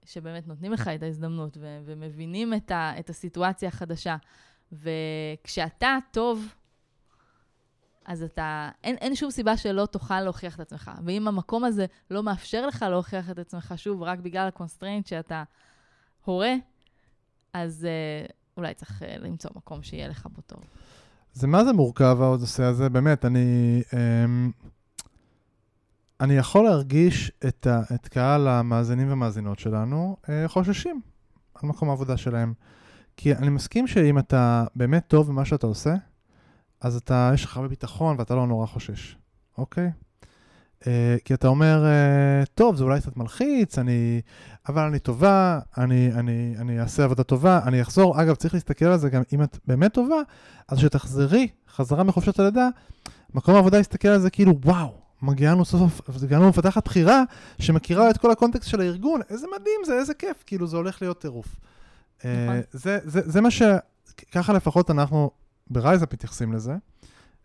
[0.05, 4.17] שבאמת נותנים לך את ההזדמנות ו- ומבינים את, ה- את הסיטואציה החדשה,
[4.73, 6.55] וכשאתה טוב,
[8.05, 10.91] אז אתה, אין, אין שום סיבה שלא תוכל להוכיח את עצמך.
[11.05, 15.43] ואם המקום הזה לא מאפשר לך להוכיח את עצמך שוב, רק בגלל ה constraint שאתה
[16.25, 16.55] הורה,
[17.53, 20.61] אז אה, אולי צריך אה, למצוא מקום שיהיה לך בו טוב.
[21.33, 23.83] זה מה זה מורכב, הנושא הזה, באמת, אני...
[23.95, 24.25] אה,
[26.21, 31.01] אני יכול להרגיש את, ה, את קהל המאזינים והמאזינות שלנו אה, חוששים
[31.55, 32.55] על מקום העבודה שלהם.
[33.17, 35.95] כי אני מסכים שאם אתה באמת טוב במה שאתה עושה,
[36.81, 39.17] אז אתה, יש לך הרבה ביטחון ואתה לא נורא חושש,
[39.59, 39.91] אוקיי?
[40.81, 40.87] Uh,
[41.25, 44.21] כי אתה אומר, uh, טוב, זה אולי קצת מלחיץ, אני,
[44.69, 48.23] אבל אני טובה, אני, אני, אני אעשה עבודה טובה, אני אחזור.
[48.23, 50.17] אגב, צריך להסתכל על זה גם, אם את באמת טובה,
[50.69, 52.69] אז כשתחזרי חזרה מחופשת הלידה,
[53.35, 57.23] מקום העבודה יסתכל על זה כאילו, וואו, מגיעה לנו סוף, מגיעה לנו מפתחת בכירה
[57.59, 61.03] שמכירה את כל ה context של הארגון, איזה מדהים זה, איזה כיף, כאילו זה הולך
[61.03, 61.57] להיות טירוף.
[62.25, 62.61] אה, נכון.
[62.73, 63.63] זה, זה, זה מה ש...
[64.33, 65.31] ככה לפחות אנחנו
[65.71, 66.73] ב RiseUp מתייחסים לזה.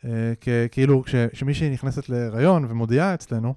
[0.05, 0.33] אה,
[0.71, 3.53] כאילו, כש- כשמישהי נכנסת להיריון ומודיעה אצלנו,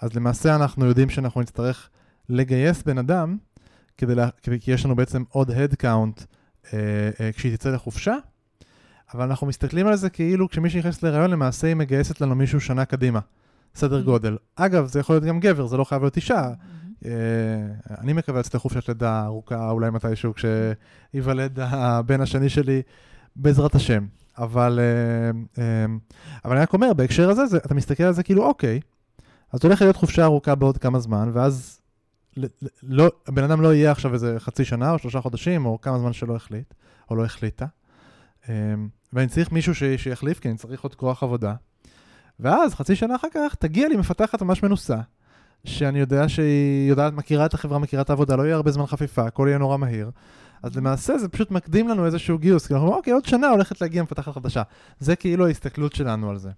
[0.00, 1.88] אז למעשה אנחנו יודעים שאנחנו נצטרך
[2.28, 3.36] לגייס בן אדם,
[3.98, 4.28] כדי לה,
[4.60, 6.22] כי יש לנו בעצם עוד הדקאונט
[6.72, 6.78] אה,
[7.20, 8.14] אה, כשהיא תצא לחופשה,
[9.14, 12.84] אבל אנחנו מסתכלים על זה כאילו כשמישהי נכנסת להיריון, למעשה היא מגייסת לנו מישהו שנה
[12.84, 13.20] קדימה,
[13.74, 14.04] סדר Mm.
[14.04, 14.36] גודל.
[14.56, 16.40] אגב, זה יכול להיות גם גבר, זה לא חייב להיות אישה.
[16.40, 16.82] מהמם.
[17.04, 17.10] אה,
[17.98, 22.82] אני מקווה לצאת לחופשת לידה ארוכה, אולי מתישהו כשייוולד הבן השני שלי,
[23.36, 24.06] בעזרת השם.
[24.38, 25.86] אבל, אה, אה,
[26.44, 28.80] אבל אני רק אומר, בהקשר הזה, זה, אתה מסתכל על זה כאילו, אוקיי,
[29.52, 31.80] אז הולך להיות חופשה ארוכה בעוד כמה זמן, ואז
[32.82, 36.12] לא, הבן אדם לא יהיה עכשיו איזה חצי שנה או שלושה חודשים, או כמה זמן
[36.12, 36.74] שלא החליט,
[37.10, 37.66] או לא החליטה.
[39.12, 41.54] ואני צריך מישהו ש, שיחליף, כי אני צריך עוד כוח עבודה.
[42.40, 44.96] ואז, חצי שנה אחר כך, תגיע לי מפתחת ממש מנוסה,
[45.64, 49.26] שאני יודע שהיא יודעת, מכירה את החברה, מכירה את העבודה, לא יהיה הרבה זמן חפיפה,
[49.26, 50.10] הכל יהיה נורא מהיר.
[50.62, 53.80] אז למעשה זה פשוט מקדים לנו איזשהו גיוס, כי אנחנו אומרים, אוקיי, עוד שנה הולכת
[53.80, 54.62] להגיע מפתחת חדשה.
[54.98, 56.50] זה כאילו ההסתכלות שלנו על זה.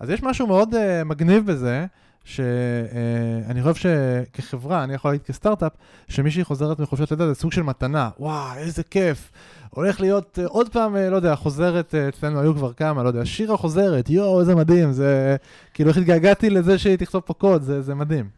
[0.00, 1.86] אז יש משהו מאוד uh, מגניב בזה,
[2.24, 3.88] שאני uh, חושב
[4.34, 5.72] שכחברה, אני יכול להגיד כסטארט-אפ,
[6.08, 8.10] שמישהי חוזרת מחופשת לידה זה סוג של מתנה.
[8.18, 9.32] וואו, איזה כיף.
[9.70, 13.24] הולך להיות uh, עוד פעם, uh, לא יודע, חוזרת, אצלנו היו כבר כמה, לא יודע,
[13.24, 15.36] שירה חוזרת, יואו, איזה מדהים, זה...
[15.74, 18.28] כאילו, איך התגעגעתי לזה שהיא תכתוב פה קוד, זה, זה מדהים.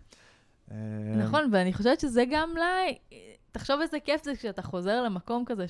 [0.71, 0.77] אה,
[1.17, 2.93] נכון, ואני חושבת שזה גם לה...
[3.53, 5.69] תחשוב איזה כיף זה כשאתה חוזר למקום כזה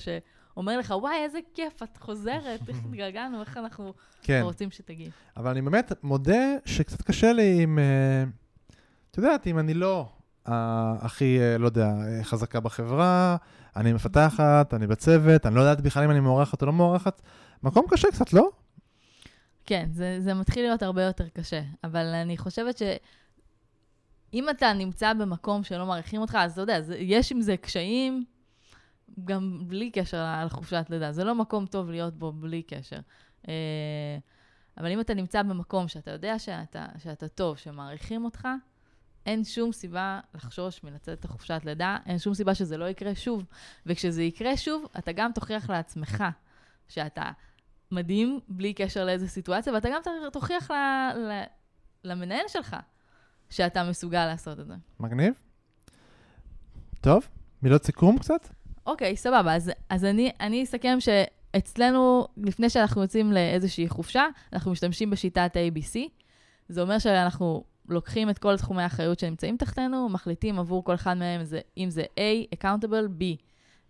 [0.57, 4.41] שאומר לך, וואי, איזה כיף, את חוזרת, איך התגעגענו, איך אנחנו כן.
[4.43, 5.09] רוצים שתגיעי.
[5.37, 8.23] אבל אני באמת מודה שקצת קשה לי עם, אה,
[9.11, 10.09] את יודעת, אם אני לא
[10.45, 13.37] הכי, אה, לא יודע, אה, חזקה בחברה,
[13.75, 17.21] אני מפתחת, אני בצוות, אני לא יודעת בכלל אם אני מוערכת או לא מוערכת,
[17.63, 18.49] מקום קשה קצת, לא?
[19.65, 25.63] כן, זה, זה מתחיל להיות הרבה יותר קשה, אבל אני חושבת שאם אתה נמצא במקום
[25.63, 28.25] שלא מעריכים אותך, אז אתה יודע, יש עם זה קשיים,
[29.25, 31.11] גם בלי קשר לחופשת לידה.
[31.11, 32.99] זה לא מקום טוב להיות בו בלי קשר.
[33.47, 33.53] אה,
[34.77, 38.47] אבל אם אתה נמצא במקום שאתה יודע שאתה, שאתה טוב, שמעריכים אותך,
[39.25, 43.45] אין שום סיבה לחשוש מלצאת לחופשת לידה, אין שום סיבה שזה לא יקרה שוב.
[43.85, 46.23] וכשזה יקרה שוב, אתה גם תוכיח לעצמך
[46.87, 47.31] שאתה
[47.91, 50.01] מדהים, בלי קשר לאיזה סיטואציה, ואתה גם
[50.31, 50.75] תוכיח ל,
[51.17, 51.43] ל,
[52.03, 52.75] למנהל שלך
[53.49, 54.73] שאתה מסוגל לעשות את זה.
[54.99, 55.33] מגניב?
[57.01, 57.27] טוב,
[57.61, 58.47] מילות סיכום קצת?
[58.87, 59.55] אוקיי, סבבה.
[59.55, 65.97] אז, אז אני, אני אסכם שאצלנו, לפני שאנחנו יוצאים לאיזושהי חופשה, אנחנו משתמשים בשיטת ABC.
[66.69, 71.43] זה אומר שאנחנו לוקחים את כל תחומי האחריות שנמצאים תחתנו, מחליטים עבור כל אחד מהם,
[71.43, 73.23] זה, אם זה A, accountable, B,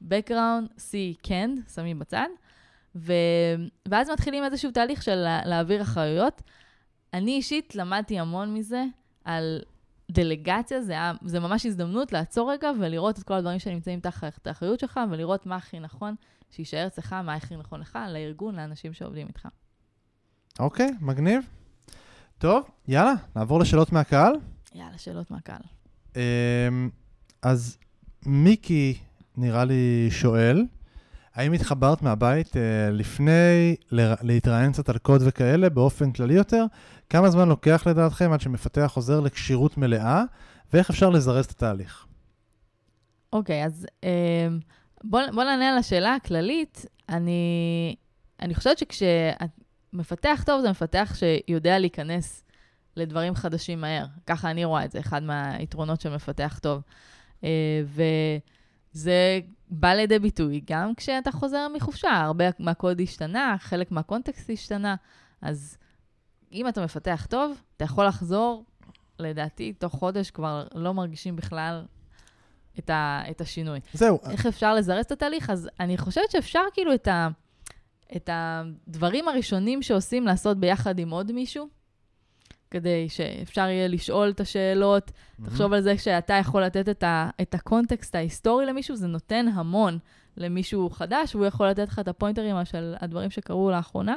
[0.04, 2.28] background, C, canned, שמים בצד.
[2.96, 3.14] ו...
[3.88, 5.42] ואז מתחילים איזשהו תהליך של לה...
[5.46, 6.42] להעביר אחריות.
[7.14, 8.84] אני אישית למדתי המון מזה
[9.26, 9.62] על
[10.12, 11.14] דלגציה, זה, היה...
[11.26, 15.56] זה ממש הזדמנות לעצור רגע ולראות את כל הדברים שנמצאים תחת האחריות שלך, ולראות מה
[15.56, 16.16] הכי נכון
[16.50, 19.48] שיישאר אצלך, מה הכי נכון לך, לארגון, לאנשים שעובדים איתך.
[20.60, 21.44] אוקיי, מגניב.
[22.38, 24.34] טוב, יאללה, נעבור לשאלות מהקהל.
[24.76, 25.62] יאללה, שאלות מהקהל.
[26.16, 26.22] אמ,
[27.42, 27.78] אז
[28.26, 28.98] מיקי,
[29.38, 30.66] נראה לי, שואל,
[31.38, 33.76] האם התחברת מהבית אה, לפני
[34.22, 36.66] להתראיין קצת על קוד וכאלה, באופן כללי יותר?
[37.10, 40.24] כמה זמן לוקח לדעתכם עד שמפתח חוזר לכשירות מלאה,
[40.74, 42.06] ואיך אפשר לזרז את התהליך?
[43.34, 44.48] אוקיי, אז אה,
[45.04, 46.86] בוא, בוא נענה על השאלה הכללית.
[47.10, 47.96] אני,
[48.42, 52.44] אני חושבת שכשמפתח טוב זה מפתח שיודע להיכנס
[52.96, 54.06] לדברים חדשים מהר.
[54.28, 56.82] ככה אני רואה את זה, אחד מהיתרונות של מפתח טוב.
[57.44, 57.82] אה,
[58.94, 62.12] וזה בא לידי ביטוי גם כשאתה חוזר מחופשה.
[62.12, 64.96] הרבה מהקוד השתנה, חלק מהקונטקסט השתנה.
[65.42, 65.78] אז
[66.52, 68.66] אם אתה מפתח טוב, אתה יכול לחזור,
[69.20, 71.86] לדעתי, תוך חודש כבר לא מרגישים בכלל
[72.80, 73.80] את, ה, את השינוי.
[73.94, 75.50] זהו, איך אפשר לזרז את התהליך?
[75.50, 77.28] אז אני חושבת שאפשר כאילו את, ה,
[78.16, 81.68] את הדברים הראשונים שעושים לעשות ביחד עם עוד מישהו,
[82.72, 85.12] כדי שאפשר יהיה לשאול את השאלות.
[85.46, 89.46] תחשוב על זה שאתה יכול לתת את, ה, את ה context ההיסטורי למישהו, זה נותן
[89.54, 89.98] המון
[90.38, 94.16] למישהו חדש, והוא יכול לתת לך את הפוינטרים של הדברים שקרו לאחרונה.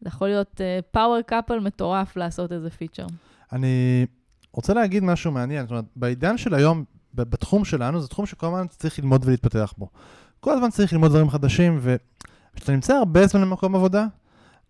[0.00, 3.06] זה יכול להיות power אה, couple מטורף לעשות איזה feature.
[3.52, 4.06] אני
[4.52, 5.62] רוצה להגיד משהו מעניין.
[5.62, 9.88] זאת אומרת, בעידן של היום, בתחום שלנו, זה תחום שכל הזמן צריך ללמוד ולהתפתח בו.
[10.40, 14.06] כל הזמן צריך ללמוד דברים חדשים, וכשאתה נמצא הרבה זמן במקום עבודה,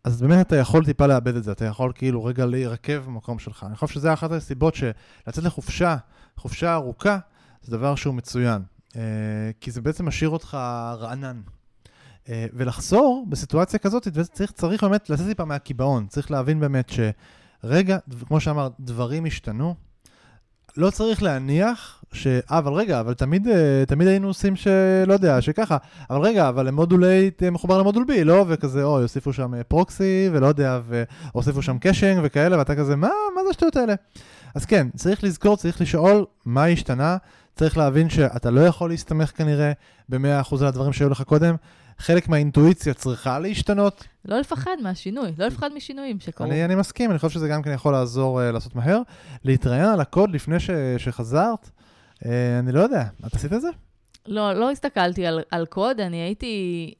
[0.04, 3.64] אז באמת אתה יכול טיפה לאבד את זה, אתה יכול כאילו רגע להירקב במקום שלך.
[3.68, 5.96] אני חושב שזה אחת הסיבות שלצאת לחופשה,
[6.36, 7.18] חופשה ארוכה,
[7.62, 8.62] זה דבר שהוא מצוין.
[8.96, 9.00] אה,
[9.60, 10.54] כי זה בעצם משאיר אותך
[10.98, 11.40] רענן.
[12.28, 18.40] אה, ולחזור בסיטואציה כזאת, צריך, צריך באמת לצאת טיפה מהקיבעון, צריך להבין באמת שרגע, כמו
[18.40, 19.74] שאמרת, דברים השתנו.
[20.76, 22.26] לא צריך להניח ש...
[22.26, 25.76] אה, אבל רגע, אבל תמיד, אה, תמיד היינו עושים שלא יודע, שככה.
[26.10, 28.44] אבל רגע, אבל למודול A מחובר למודול B, לא?
[28.48, 33.42] וכזה, אוי, הוסיפו שם proxy, ולא יודע, והוסיפו שם caching וכאלה, ואתה כזה, מה, מה
[33.44, 33.94] זה השטויות האלה?
[34.54, 37.16] אז כן, צריך לזכור, צריך לשאול מה השתנה,
[37.56, 39.72] צריך להבין שאתה לא יכול להסתמך כנראה
[40.08, 41.54] ב-100% על הדברים שהיו לך קודם.
[41.98, 44.04] חלק מהאינטואיציה צריכה להשתנות.
[44.24, 46.46] לא לפחד מהשינוי, לא לפחד משינויים שקרו.
[46.46, 49.00] אני, אני מסכים, אני חושב שזה גם כן יכול לעזור uh, לעשות מהר.
[49.44, 51.70] להתראיין על הקוד לפני ש, שחזרת,
[52.14, 52.26] uh,
[52.58, 53.68] אני לא יודע, את עשית את זה?
[54.26, 56.94] לא, לא הסתכלתי על, על קוד, אני הייתי...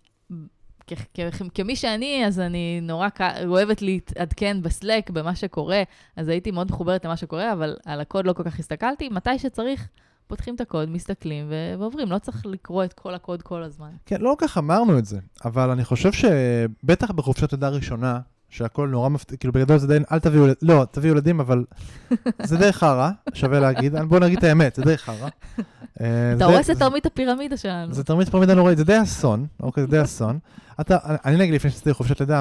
[1.54, 3.08] כמי שאני, אז אני נורא
[3.46, 5.82] אוהבת להתעדכן בסלק, במה שקורה,
[6.16, 9.08] אז הייתי מאוד מחוברת למה שקורה, אבל על הקוד לא כל כך הסתכלתי.
[9.08, 9.88] מתי שצריך,
[10.26, 13.90] פותחים את הקוד, מסתכלים ועוברים, לא צריך לקרוא את כל הקוד כל הזמן.
[14.06, 18.20] כן, לא כל כך אמרנו את זה, אבל אני חושב שבטח בחופשת לידה ראשונה,
[18.52, 21.64] שהכל נורא מפתיע, כאילו בגדול זה די, אל תביאו, לא, תביאו ילדים, אבל
[22.44, 25.28] זה די חרא, שווה להגיד, בואו נגיד את האמת, זה די חרא.
[26.00, 27.92] אה, אתה הורס את תרמית הפירמידה שלנו.
[27.92, 30.38] זה תרמית פירמידה נוראית, זה די אסון, אוקיי, זה די אסון.
[31.00, 32.40] אני נגיד לפני שעשיתי חופשת לידה,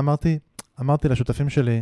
[0.79, 1.81] אמרתי לשותפים שלי,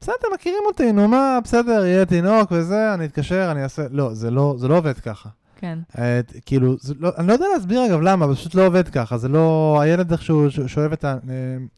[0.00, 3.82] בסדר, מכירים אותי, נו מה, בסדר, יהיה תינוק וזה, אני אתקשר, אני אעשה...
[3.90, 5.28] לא, זה לא, זה לא עובד ככה.
[5.56, 5.78] כן.
[5.90, 9.18] את, כאילו, לא, אני לא יודע להסביר אגב למה, זה פשוט לא עובד ככה.
[9.18, 11.16] זה לא, הילד איכשהו שואב את ה...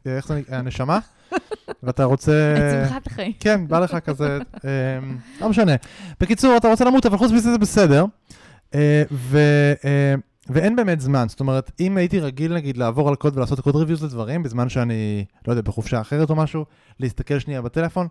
[0.05, 0.55] אה, איך זה נקרא?
[0.55, 0.99] הנשמה,
[1.83, 2.55] ואתה רוצה...
[2.57, 3.33] את שמחת החיים.
[3.39, 4.69] כן, בא לך כזה, אה,
[5.41, 5.75] לא משנה.
[6.19, 8.05] בקיצור, אתה רוצה למות, אבל חוץ מזה זה בסדר.
[8.75, 9.39] אה, ו...
[10.49, 14.03] ואין באמת זמן, זאת אומרת, אם הייתי רגיל נגיד לעבור על קוד ולעשות קוד ריוויוז
[14.03, 16.65] לדברים, בזמן שאני, לא יודע, בחופשה אחרת או משהו,
[16.99, 18.07] להסתכל שנייה בטלפון,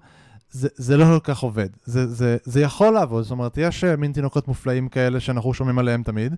[0.51, 1.69] זה, זה לא כל כך עובד.
[1.85, 5.79] זה, זה, זה יכול לעבוד, זאת אומרת, יש אה, מין תינוקות מופלאים כאלה שאנחנו שומעים
[5.79, 6.35] עליהם תמיד,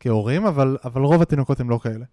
[0.00, 2.04] כהורים, אבל, אבל רוב התינוקות הם לא כאלה.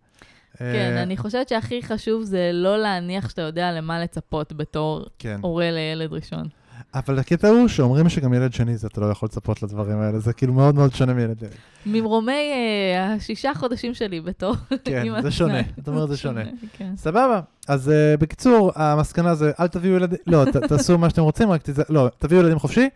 [0.58, 5.40] כן, uh, אני חושבת שהכי חשוב זה לא להניח שאתה יודע למה לצפות בתור כן.
[5.42, 6.48] הורה לילד ראשון.
[6.94, 10.34] אבל הקטע הוא שאומרים שגם ילד שני זה אתה לא יכול לצפות לדברים האלה, זה
[10.34, 11.52] כאילו מאוד מאוד שונה מילד ילד.
[11.86, 16.42] ממרומי uh, השישה חודשים שלי בתור כן, זה שונה, את אומרת זה שונה.
[16.78, 16.94] כן.
[16.98, 21.52] סבבה, אז uh, בקיצור, המסקנה זה אל תביאו ילדים, לא, ת, תעשו מה שאתם רוצים,
[21.52, 22.90] רק תזה, לא, תביאו ילדים חופשי,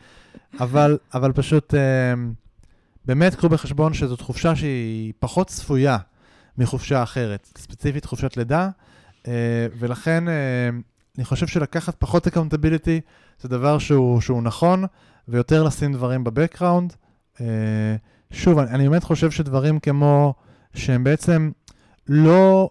[0.60, 1.78] אבל, אבל פשוט uh,
[3.06, 5.98] באמת קחו בחשבון שזאת חופשה שהיא פחות צפויה
[6.58, 8.70] מחופשה אחרת, ספציפית חופשת לידה,
[9.80, 10.24] ולכן...
[11.18, 13.02] אני חושב שלקחת פחות accountability
[13.42, 14.84] זה דבר שהוא, שהוא נכון,
[15.28, 16.94] ויותר לשים דברים ב background.
[17.36, 17.40] אה,
[18.32, 20.34] שוב, אני, אני באמת חושב שדברים כמו,
[20.74, 21.52] שהם בעצם
[22.08, 22.70] לא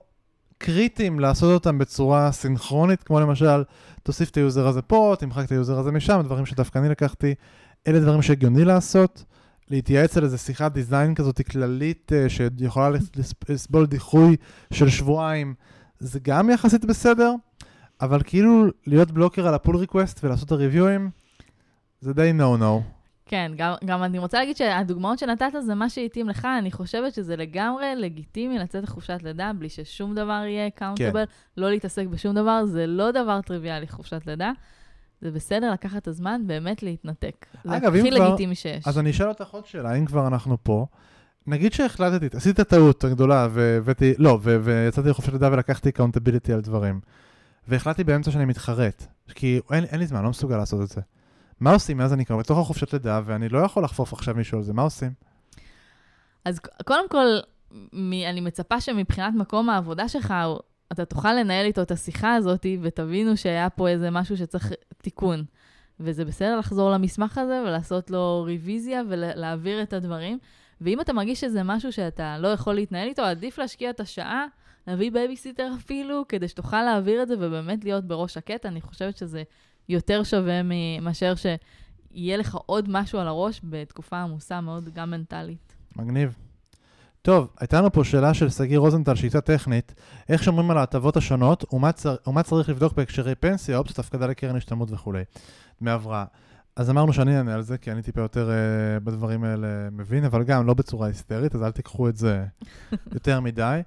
[0.59, 3.65] קריטיים לעשות אותם בצורה סינכרונית, כמו למשל,
[4.03, 6.89] תוסיף את ה user הזה פה, תמחק את ה user הזה משם, דברים שדווקא אני
[6.89, 7.35] לקחתי,
[7.87, 9.25] אלה דברים שהגיוני לעשות.
[9.71, 12.91] להתייעץ על איזה שיחת design כזאת כללית, אה, שיכולה
[13.49, 14.37] לסבול דיחוי
[14.73, 15.55] של שבועיים,
[15.99, 17.35] זה גם יחסית בסדר.
[18.01, 21.11] אבל כאילו להיות blocker על ה pull request ולעשות את הריוויואים,
[22.01, 22.83] זה די נו נו.
[23.27, 27.37] כן, גם, גם אני רוצה להגיד שהדוגמאות שנתת זה מה שהתאים לך, אני חושבת שזה
[27.37, 31.33] לגמרי לגיטימי לצאת לחופשת לידה בלי ששום דבר יהיה accountable, כן.
[31.57, 34.53] לא להתעסק בשום דבר, זה לא דבר טריוויאלי חופשת לידה.
[35.21, 37.47] זה בסדר לקחת את הזמן באמת להתנתק.
[37.67, 38.89] אגב, זה הכי לגיטימי שיש.
[38.89, 40.87] אז אני אשאל אותך עוד שאלה, אם כבר אנחנו פה,
[41.47, 47.01] נגיד שהחלטתי, עשית טעות גדולה, והבאתי, לא, ויצאתי לחופשת לידה ולקחתי accountability על דברים.
[47.69, 51.01] והחלטתי באמצע שאני מתחרט, כי אין, אין לי זמן, לא מסוגל לעשות את זה.
[51.61, 54.65] מה עושים אז אני כבר בתוך החופשת לידה, ואני לא יכול לחפוף עכשיו מישהו על
[54.65, 55.13] זה, מה עושים?
[56.45, 57.27] אז קודם כל,
[58.31, 60.35] אני מצפה שמבחינת מקום העבודה שלך,
[60.93, 65.45] אתה תוכל לנהל איתו את השיחה הזאת, ותבינו שהיה פה איזה משהו שצריך תיקון.
[66.01, 70.39] וזה בסדר לחזור למסמך הזה ולעשות לו ריוויזיה ולהעביר את הדברים.
[70.81, 74.47] ואם אתה מרגיש שזה משהו שאתה לא יכול להתנהל איתו, עדיף להשקיע את השעה
[74.87, 78.67] להביא בייביסיטר אפילו, כדי שתוכל להעביר את זה ובאמת להיות בראש שקט.
[78.67, 79.43] אני חושבת שזה
[79.89, 80.61] יותר שווה
[81.03, 85.75] מאשר שיהיה לך עוד משהו על הראש בתקופה עמוסה מאוד, גם מנטלית.
[85.97, 86.35] מגניב.
[87.23, 89.95] טוב, הייתה לנו פה שאלה של שגיא רוזנטל, שהיא טכנית,
[90.29, 94.57] איך שומרים על ההטבות השונות ומה, צר, ומה צריך לבדוק בהקשרי פנסיה, אופציות הפקדה לקרן
[94.57, 95.23] השתלמות וכולי,
[95.81, 96.25] דמי הבראה.
[96.77, 100.45] אז אמרנו שאני אענה על זה, כי אני טיפה יותר uh, בדברים האלה מבין, אבל
[100.45, 102.45] גם לא בצורה היסטרית, אז אל תיקחו את זה
[103.15, 103.81] יותר מדי.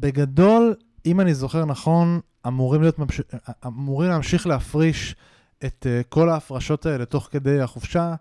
[0.00, 0.74] בגדול,
[1.06, 3.20] אם אני זוכר נכון, אמורים, להיות ממש...
[3.66, 5.16] אמורים להמשיך להפריש
[5.64, 8.14] את uh, כל ההפרשות האלה תוך כדי החופשה,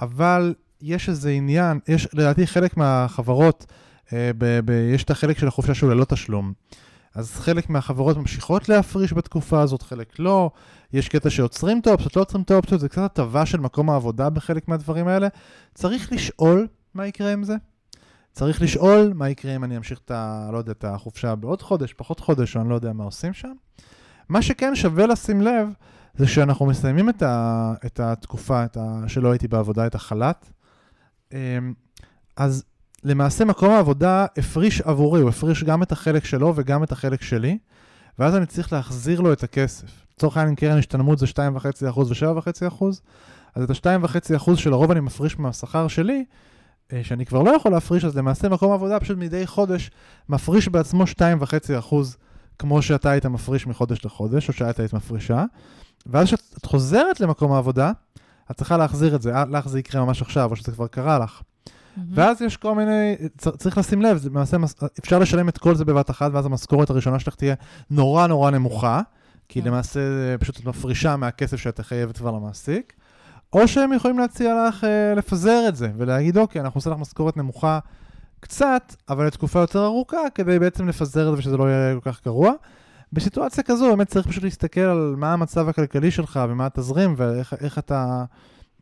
[0.00, 3.66] אבל יש איזה עניין, יש לדעתי חלק מהחברות,
[4.06, 6.52] uh, ב- ב- יש את החלק של החופשה שהוא ללא תשלום.
[7.14, 10.50] אז חלק מהחברות ממשיכות להפריש בתקופה הזאת, חלק לא.
[10.92, 14.30] יש קטע שעוצרים את האופציות, לא עוצרים את האופציות, זה קצת הטבה של מקום העבודה
[14.30, 15.28] בחלק מהדברים האלה.
[15.74, 17.54] צריך לשאול מה יקרה עם זה.
[18.32, 20.48] צריך לשאול מה יקרה אם אני אמשיך את ה...
[20.52, 23.52] לא יודע, את החופשה בעוד חודש, פחות חודש, או אני לא יודע מה עושים שם.
[24.28, 25.68] מה שכן שווה לשים לב,
[26.14, 30.50] זה שאנחנו מסיימים את, ה, את התקופה את ה, שלא הייתי בעבודה, את החל"ת.
[31.32, 31.38] אמ,
[32.36, 32.64] אז
[33.04, 37.58] למעשה מקום העבודה הפריש עבורי, הוא הפריש גם את החלק שלו וגם את החלק שלי,
[38.18, 40.06] ואז אני צריך להחזיר לו את הכסף.
[40.16, 42.84] לצורך העניין קרן השתלמות זה 2.5% ו-7.5%,
[43.54, 46.24] אז את ה-2.5% שלרוב אני מפריש מהשכר שלי,
[47.02, 49.90] שאני כבר לא יכול להפריש, אז למעשה מקום העבודה פשוט מדי חודש
[50.28, 51.94] מפריש בעצמו 2.5%
[52.58, 55.44] כמו שאתה היית מפריש מחודש לחודש, או שאת היית מפרישה,
[56.06, 57.92] ואז כשאת חוזרת למקום העבודה,
[58.50, 61.18] את צריכה להחזיר את זה, אה, לך זה יקרה ממש עכשיו, או שזה כבר קרה
[61.18, 61.40] לך.
[61.40, 62.00] Mm-hmm.
[62.14, 64.56] ואז יש כל מיני, צריך לשים לב, זה למעשה,
[64.98, 67.54] אפשר לשלם את כל זה בבת אחת, ואז המשכורת הראשונה שלך תהיה
[67.90, 69.00] נורא נורא נמוכה,
[69.48, 69.64] כי mm-hmm.
[69.64, 70.00] למעשה
[70.40, 72.92] פשוט את מפרישה מהכסף שאת חייבת כבר למעסיק,
[73.52, 77.36] או שהם יכולים להציע לך אה, לפזר את זה, ולהגיד, אוקיי, אנחנו עושים לך משכורת
[77.36, 77.78] נמוכה
[78.40, 82.24] קצת, אבל לתקופה יותר ארוכה, כדי בעצם לפזר את זה ושזה לא יהיה כל כך
[82.24, 82.52] גרוע.
[83.12, 88.24] בסיטואציה כזו באמת צריך פשוט להסתכל על מה המצב הכלכלי שלך ומה התזרים ואיך אתה,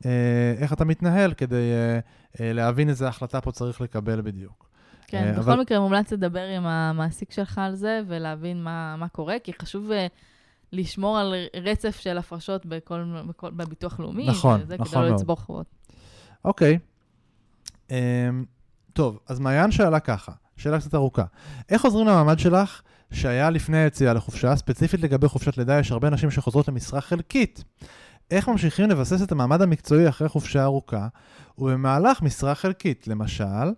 [0.07, 1.99] אה, איך אתה מתנהל כדי אה,
[2.41, 4.69] אה, להבין איזה החלטה פה צריך לקבל בדיוק.
[5.07, 5.43] כן, אבל...
[5.43, 9.91] בכל מקרה מומלץ לדבר עם המעסיק שלך על זה ולהבין מה, מה קורה, כי חשוב
[10.73, 14.27] לשמור על רצף של הפרשות בכל, בכל, בביטוח לאומי.
[14.27, 15.67] נכון, וזה, נכון כדי לא לצבור חובות.
[16.45, 16.79] אוקיי.
[17.89, 17.93] Um,
[18.93, 21.25] טוב, אז מעיין שאלה ככה, שאלה קצת ארוכה.
[21.69, 26.31] איך עוזרים למעמד שלך שהיה לפני היציאה לחופשה, ספציפית לגבי חופשת לידה, יש הרבה נשים
[26.31, 27.65] שחוזרות למשרה חלקית.
[28.31, 31.09] איך ממשיכים לבסס את המעמד המקצועי אחרי חופשה ארוכה,
[31.59, 33.09] ובמהלך משרה חלקית?
[33.09, 33.73] למשל,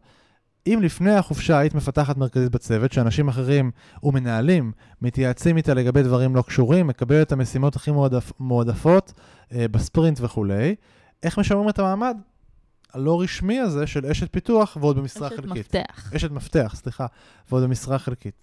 [0.67, 3.71] אם לפני החופשה היית מפתחת מרכזית בצוות, שאנשים אחרים
[4.03, 9.13] ומנהלים מתייעצים איתה לגבי דברים לא קשורים, מקבל את המשימות הכי מועדפ, מועדפות
[9.53, 10.75] אה, בספרינט וכולי,
[11.23, 12.17] איך משמרים את המעמד
[12.93, 15.67] הלא רשמי הזה של אשת פיתוח ועוד במשרה אשת חלקית?
[15.67, 16.13] אשת מפתח.
[16.17, 17.07] אשת מפתח, סליחה,
[17.51, 18.35] ועוד במשרה חלקית.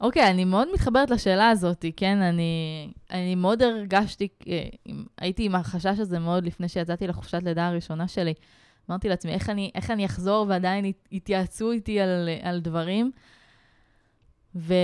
[0.00, 2.18] אוקיי, okay, אני מאוד מתחברת לשאלה הזאת, כן?
[2.18, 4.64] אני, אני מאוד הרגשתי, אה,
[5.18, 8.34] הייתי עם החשש הזה מאוד לפני שיצאתי לחופשת לידה הראשונה שלי.
[8.90, 13.10] אמרתי לעצמי, איך אני, איך אני אחזור ועדיין יתייעצו איתי על, על דברים?
[14.54, 14.74] וכמו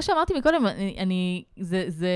[0.00, 2.08] שאמרתי מקודם, אני, אני זה, זה,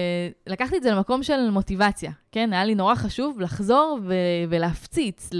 [0.46, 2.52] לקחתי את זה למקום של מוטיבציה, כן?
[2.52, 4.14] היה לי נורא חשוב לחזור ו,
[4.48, 5.30] ולהפציץ,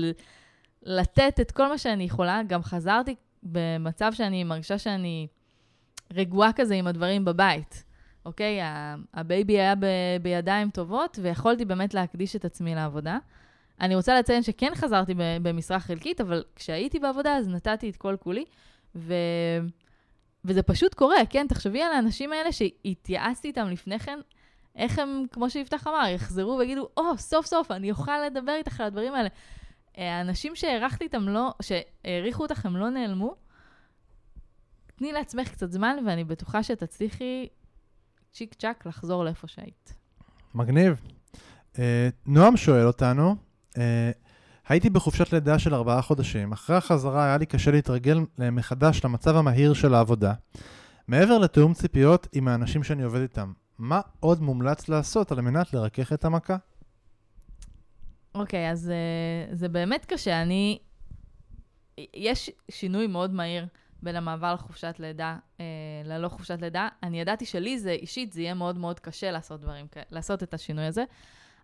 [0.83, 2.41] לתת את כל מה שאני יכולה.
[2.47, 5.27] גם חזרתי במצב שאני מרגישה שאני
[6.13, 7.85] רגועה כזה עם הדברים בבית.
[8.25, 8.59] אוקיי?
[9.15, 9.87] ה baby היה ב,
[10.23, 13.19] בידיים טובות, ויכולתי באמת להקדיש את עצמי לעבודה.
[13.81, 18.45] אני רוצה לציין שכן חזרתי במשרה חלקית, אבל כשהייתי בעבודה אז נתתי את כל כולי,
[18.95, 19.15] ו...
[20.45, 21.47] וזה פשוט קורה, כן?
[21.49, 24.19] תחשבי על האנשים האלה שהתייעצתי איתם לפני כן,
[24.77, 28.81] איך הם, כמו שיפתח אמר, יחזרו ויגידו, או, או, סוף סוף, אני אוכל לדבר איתך
[28.81, 29.29] על הדברים האלה.
[29.95, 33.35] האנשים שהערכתי איתם לא, שהעריכו אותך, הם לא נעלמו.
[34.97, 37.49] תני לעצמך קצת זמן, ואני בטוחה שתצליחי
[38.33, 39.95] צ'יק צ'אק לחזור לאיפה שהיית.
[40.55, 41.01] מגניב.
[41.75, 41.79] Uh,
[42.27, 43.37] נועם שואל אותנו,
[44.69, 46.53] הייתי בחופשת לידה של ארבעה חודשים.
[46.53, 50.33] אחרי החזרה היה לי קשה להתרגל מחדש למצב המהיר של העבודה.
[51.09, 56.13] מעבר לתיאום ציפיות עם האנשים שאני עובד איתם, מה עוד מומלץ לעשות על מנת לרכך
[56.13, 56.57] את המכה?
[58.35, 58.93] אוקיי, okay, אז
[59.51, 60.43] uh, זה באמת קשה.
[60.43, 60.79] אני...
[62.15, 63.67] יש שינוי מאוד מהיר
[64.03, 65.65] בין המעבר לחופשת לידה אה,
[66.05, 66.89] ללא חופשת לידה.
[67.03, 70.85] אני ידעתי שלי זה אישית, זה יהיה מאוד מאוד קשה לעשות דברים לעשות את השינוי
[70.85, 71.05] הזה.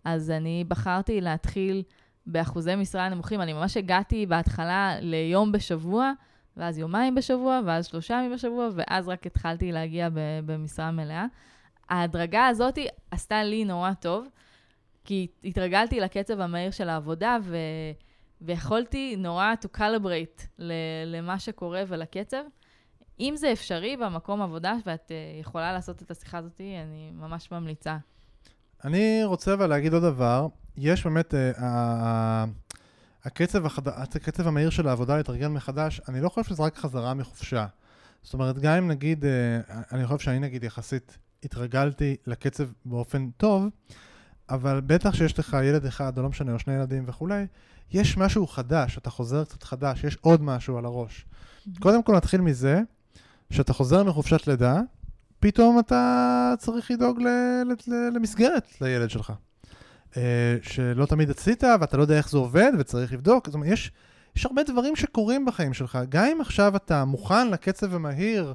[0.04, 1.82] אז אני בחרתי להתחיל
[2.26, 3.40] באחוזי משרה נמוכים.
[3.40, 6.12] אני ממש הגעתי בהתחלה ליום בשבוע,
[6.56, 10.08] ואז יומיים בשבוע, ואז שלושה ימים בשבוע, ואז רק התחלתי להגיע
[10.46, 11.26] במשרה מלאה.
[11.88, 12.78] ההדרגה הזאת
[13.10, 14.28] עשתה לי נורא טוב,
[15.04, 17.56] כי התרגלתי לקצב המהיר של העבודה, ו...
[18.44, 20.62] ויכולתי נורא to calibrate
[21.06, 22.42] למה שקורה ולקצב.
[23.20, 27.96] אם זה אפשרי במקום עבודה ואת uh, יכולה לעשות את השיחה הזאת, אני ממש ממליצה.
[28.84, 30.46] אני רוצה אבל להגיד עוד דבר,
[30.76, 31.60] יש באמת, uh,
[33.24, 33.88] הקצב, החד...
[33.88, 37.66] הקצב המהיר של העבודה להתארגן מחדש, אני לא חושב שזה רק חזרה מחופשה.
[38.22, 43.66] זאת אומרת, גם אם נגיד, uh, אני חושב שאני נגיד יחסית התרגלתי לקצב באופן טוב,
[44.50, 47.46] אבל בטח שיש לך ילד אחד, או לא משנה, או שני ילדים וכולי,
[47.92, 51.26] יש משהו חדש, אתה חוזר קצת חדש, יש עוד משהו על הראש.
[51.26, 51.80] Mm-hmm.
[51.80, 52.80] קודם כל נתחיל מזה,
[53.50, 54.80] שאתה חוזר מחופשת לידה,
[55.40, 57.28] פתאום אתה צריך לדאוג ל-
[57.64, 59.32] ל- ל- למסגרת לילד שלך.
[60.12, 60.14] Uh,
[60.62, 63.46] שלא תמיד עשית, ואתה לא יודע איך זה עובד, וצריך לבדוק.
[63.46, 63.90] זאת אומרת, יש,
[64.36, 65.98] יש הרבה דברים שקורים בחיים שלך.
[66.08, 68.54] גם אם עכשיו אתה מוכן לקצב המהיר,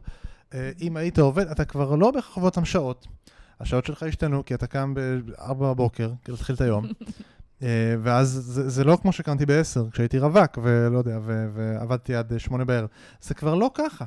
[0.52, 3.08] uh, אם היית עובד, אתה כבר לא בהכרח עובד אותם שעות.
[3.60, 6.86] השעות שלך השתנו, כי אתה קם ב-4 בבוקר, כדי להתחיל את היום.
[7.64, 12.34] אה, ואז זה, זה לא כמו שקמתי בעשר, כשהייתי רווק, ולא יודע, ו, ועבדתי עד
[12.34, 12.90] אה, שמונה בערב.
[13.22, 14.06] זה כבר לא ככה.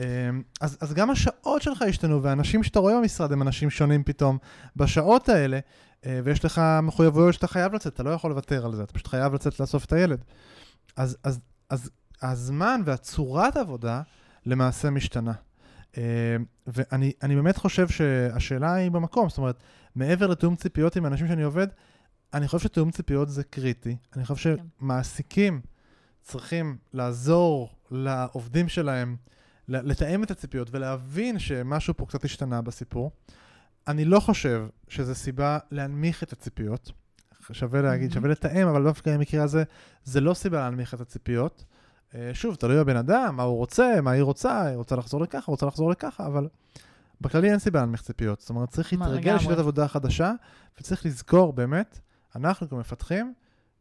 [0.00, 0.04] אה,
[0.60, 4.38] אז, אז גם השעות שלך השתנו, והאנשים שאתה רואה במשרד הם אנשים שונים פתאום.
[4.76, 5.58] בשעות האלה,
[6.24, 9.34] ויש לך מחויבויות שאתה חייב לצאת, אתה לא יכול לוותר על זה, אתה פשוט חייב
[9.34, 10.24] לצאת לאסוף את הילד.
[10.96, 11.40] אז, אז,
[11.70, 11.90] אז
[12.22, 14.02] הזמן והצורת העבודה
[14.46, 15.32] למעשה משתנה.
[16.66, 19.62] ואני באמת חושב שהשאלה היא במקום, זאת אומרת,
[19.94, 21.66] מעבר לתיאום ציפיות עם אנשים שאני עובד,
[22.34, 23.96] אני חושב שתיאום ציפיות זה קריטי.
[24.16, 24.64] אני חושב כן.
[24.80, 25.60] שמעסיקים
[26.22, 29.16] צריכים לעזור לעובדים שלהם
[29.68, 33.10] לתאם את הציפיות ולהבין שמשהו פה קצת השתנה בסיפור.
[33.88, 36.92] אני לא חושב שזו סיבה להנמיך את הציפיות.
[37.52, 38.14] שווה להגיד, mm-hmm.
[38.14, 39.64] שווה לתאם, אבל דווקא במקרה הזה,
[40.04, 41.64] זה לא סיבה להנמיך את הציפיות.
[42.14, 45.50] אה, שוב, תלוי בבן אדם, מה הוא רוצה, מה היא רוצה, היא רוצה לחזור לככה,
[45.50, 46.48] רוצה לחזור לככה, אבל
[47.20, 48.40] בכללי אין סיבה להנמיך ציפיות.
[48.40, 50.32] זאת אומרת, צריך להתרגל לשיטת עבודה חדשה,
[50.80, 51.98] וצריך לזכור באמת
[52.36, 53.34] אנחנו כמפתחים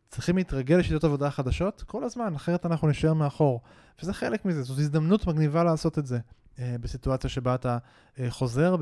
[0.09, 3.61] צריכים להתרגל לשיטות עבודה חדשות כל הזמן, אחרת אנחנו נשאר מאחור.
[4.01, 6.19] וזה חלק מזה, זאת הזדמנות מגניבה לעשות את זה
[6.59, 7.77] אה, בסיטואציה שבה אתה
[8.19, 8.75] אה, חוזר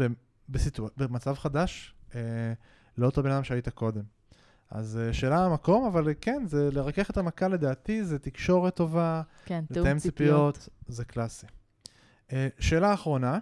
[0.50, 0.92] בסיטואצ...
[0.98, 2.22] במצב חדש אה,
[2.98, 4.04] לאותו בן אדם שהיית קודם.
[4.70, 9.64] אז אה, שאלה המקום, אבל כן, זה לרכך את המכה לדעתי, זה תקשורת טובה, כן,
[9.70, 11.48] לתאם ציפיות, זה קלאסי.
[12.34, 13.40] אה, שאלה אחרונה,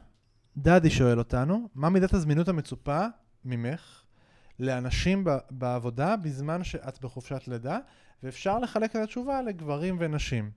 [0.58, 3.06] דדי שואל אותנו, מה מידת הזמינות המצופה
[3.46, 4.04] ממך
[4.60, 7.80] לאנשים בעבודה בזמן שאת בחופשת לידה,
[8.24, 10.52] ואפשר לחלק את התשובה לגברים ונשים.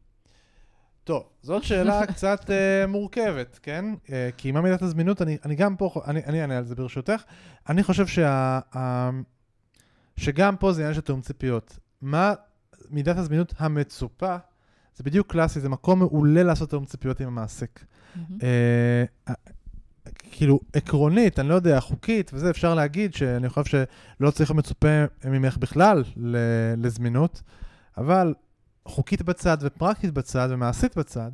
[1.04, 3.84] טוב, זאת שאלה קצת uh, מורכבת, כן?
[4.06, 7.22] Uh, כי מה מידת הזמינות, אני, אני גם פה, אני, אני אענה על זה ברשותך.
[7.68, 8.78] אני חושב שה, uh,
[10.16, 11.78] שגם פה זה עניין של תיאום ציפיות.
[12.02, 12.34] מה
[12.90, 14.36] מידת הזמינות המצופה,
[14.96, 17.84] זה בדיוק קלאסי, זה מקום מעולה לעשות תיאום ציפיות עם המעסיק.
[17.84, 18.18] Mm-hmm.
[19.28, 19.32] Uh,
[20.30, 23.86] כאילו, עקרונית, אני לא יודע, חוקית וזה, אפשר להגיד שאני חושב
[24.20, 26.04] שלא צריך מצופה ממך בכלל
[26.76, 27.42] לזמינות,
[27.98, 28.34] אבל
[28.88, 31.30] חוקית בצד ופרקטית בצד ומעשית בצד,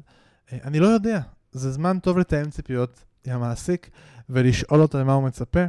[0.53, 1.21] אה, אני לא יודע.
[1.53, 3.91] זה זמן טוב לתאם ציפיות עם המעסיק
[4.31, 5.61] ולשאול אותו למה הוא מצפה.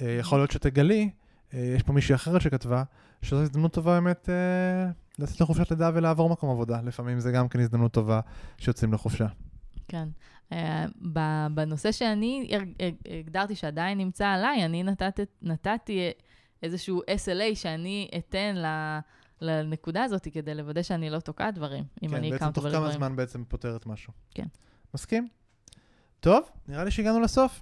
[0.00, 1.10] אה, יכול להיות שתגלי,
[1.54, 2.82] אה, יש פה מישהי אחרת שכתבה,
[3.22, 4.28] שזו הזדמנות טובה באמת
[5.18, 6.80] לצאת לחופשת לידה ולעבור מקום עבודה.
[6.84, 8.20] לפעמים זה גם כן הזדמנות טובה
[8.58, 9.26] שיוצאים לחופשה.
[9.88, 10.08] כן.
[11.54, 12.48] בנושא שאני
[13.20, 16.10] הגדרתי שעדיין נמצא עליי, אני נתת, נתתי
[16.62, 18.54] איזשהו SLA שאני אתן
[19.40, 22.72] לנקודה הזאת כדי לוודא שאני לא תוקעת דברים, אם כן, אני accountable לדברים.
[22.72, 24.12] כן, בעצם תוך כמה זמן בעצם פותרת משהו.
[24.30, 24.46] כן.
[24.94, 25.28] מסכים?
[26.20, 27.60] טוב, נראה לי שהגענו לסוף.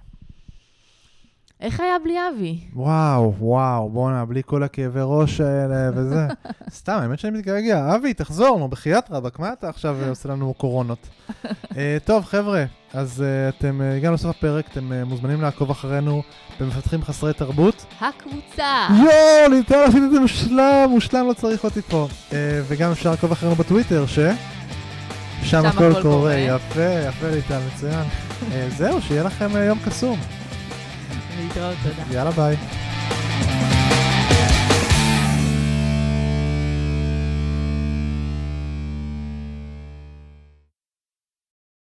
[1.61, 2.59] איך היה בלי אבי?
[2.73, 6.27] וואו, וואו, בואנה, בלי כל הכאבי ראש האלה וזה.
[6.77, 7.95] סתם, האמת שאני מתגעגע.
[7.95, 11.07] אבי, תחזור, נו, בחייאת רבאק, מה אתה עכשיו עושה לנו קורונות?
[11.45, 11.75] אה,
[12.05, 16.21] טוב, חבר'ה, אז אה, אתם אה, הגענו לסוף הפרק, אתם אה, מוזמנים לעקוב אחרינו
[16.59, 17.85] במפתחים חסרי תרבות.
[18.01, 18.87] הקבוצה!
[18.89, 22.07] יואו, ניתן לעשות את זה מושלם, מושלם לא צריך אותי פה.
[22.29, 22.33] Uh,
[22.67, 24.19] וגם אפשר לעקוב אחרינו בטוויטר, ש...
[25.43, 26.35] שם הכל קורה.
[26.35, 28.03] יפה, יפה ליטל, מצוין.
[28.77, 30.19] זהו, שיהיה לכם יום קסום.
[31.37, 32.15] להתראות, תודה.
[32.15, 32.55] יאללה ביי.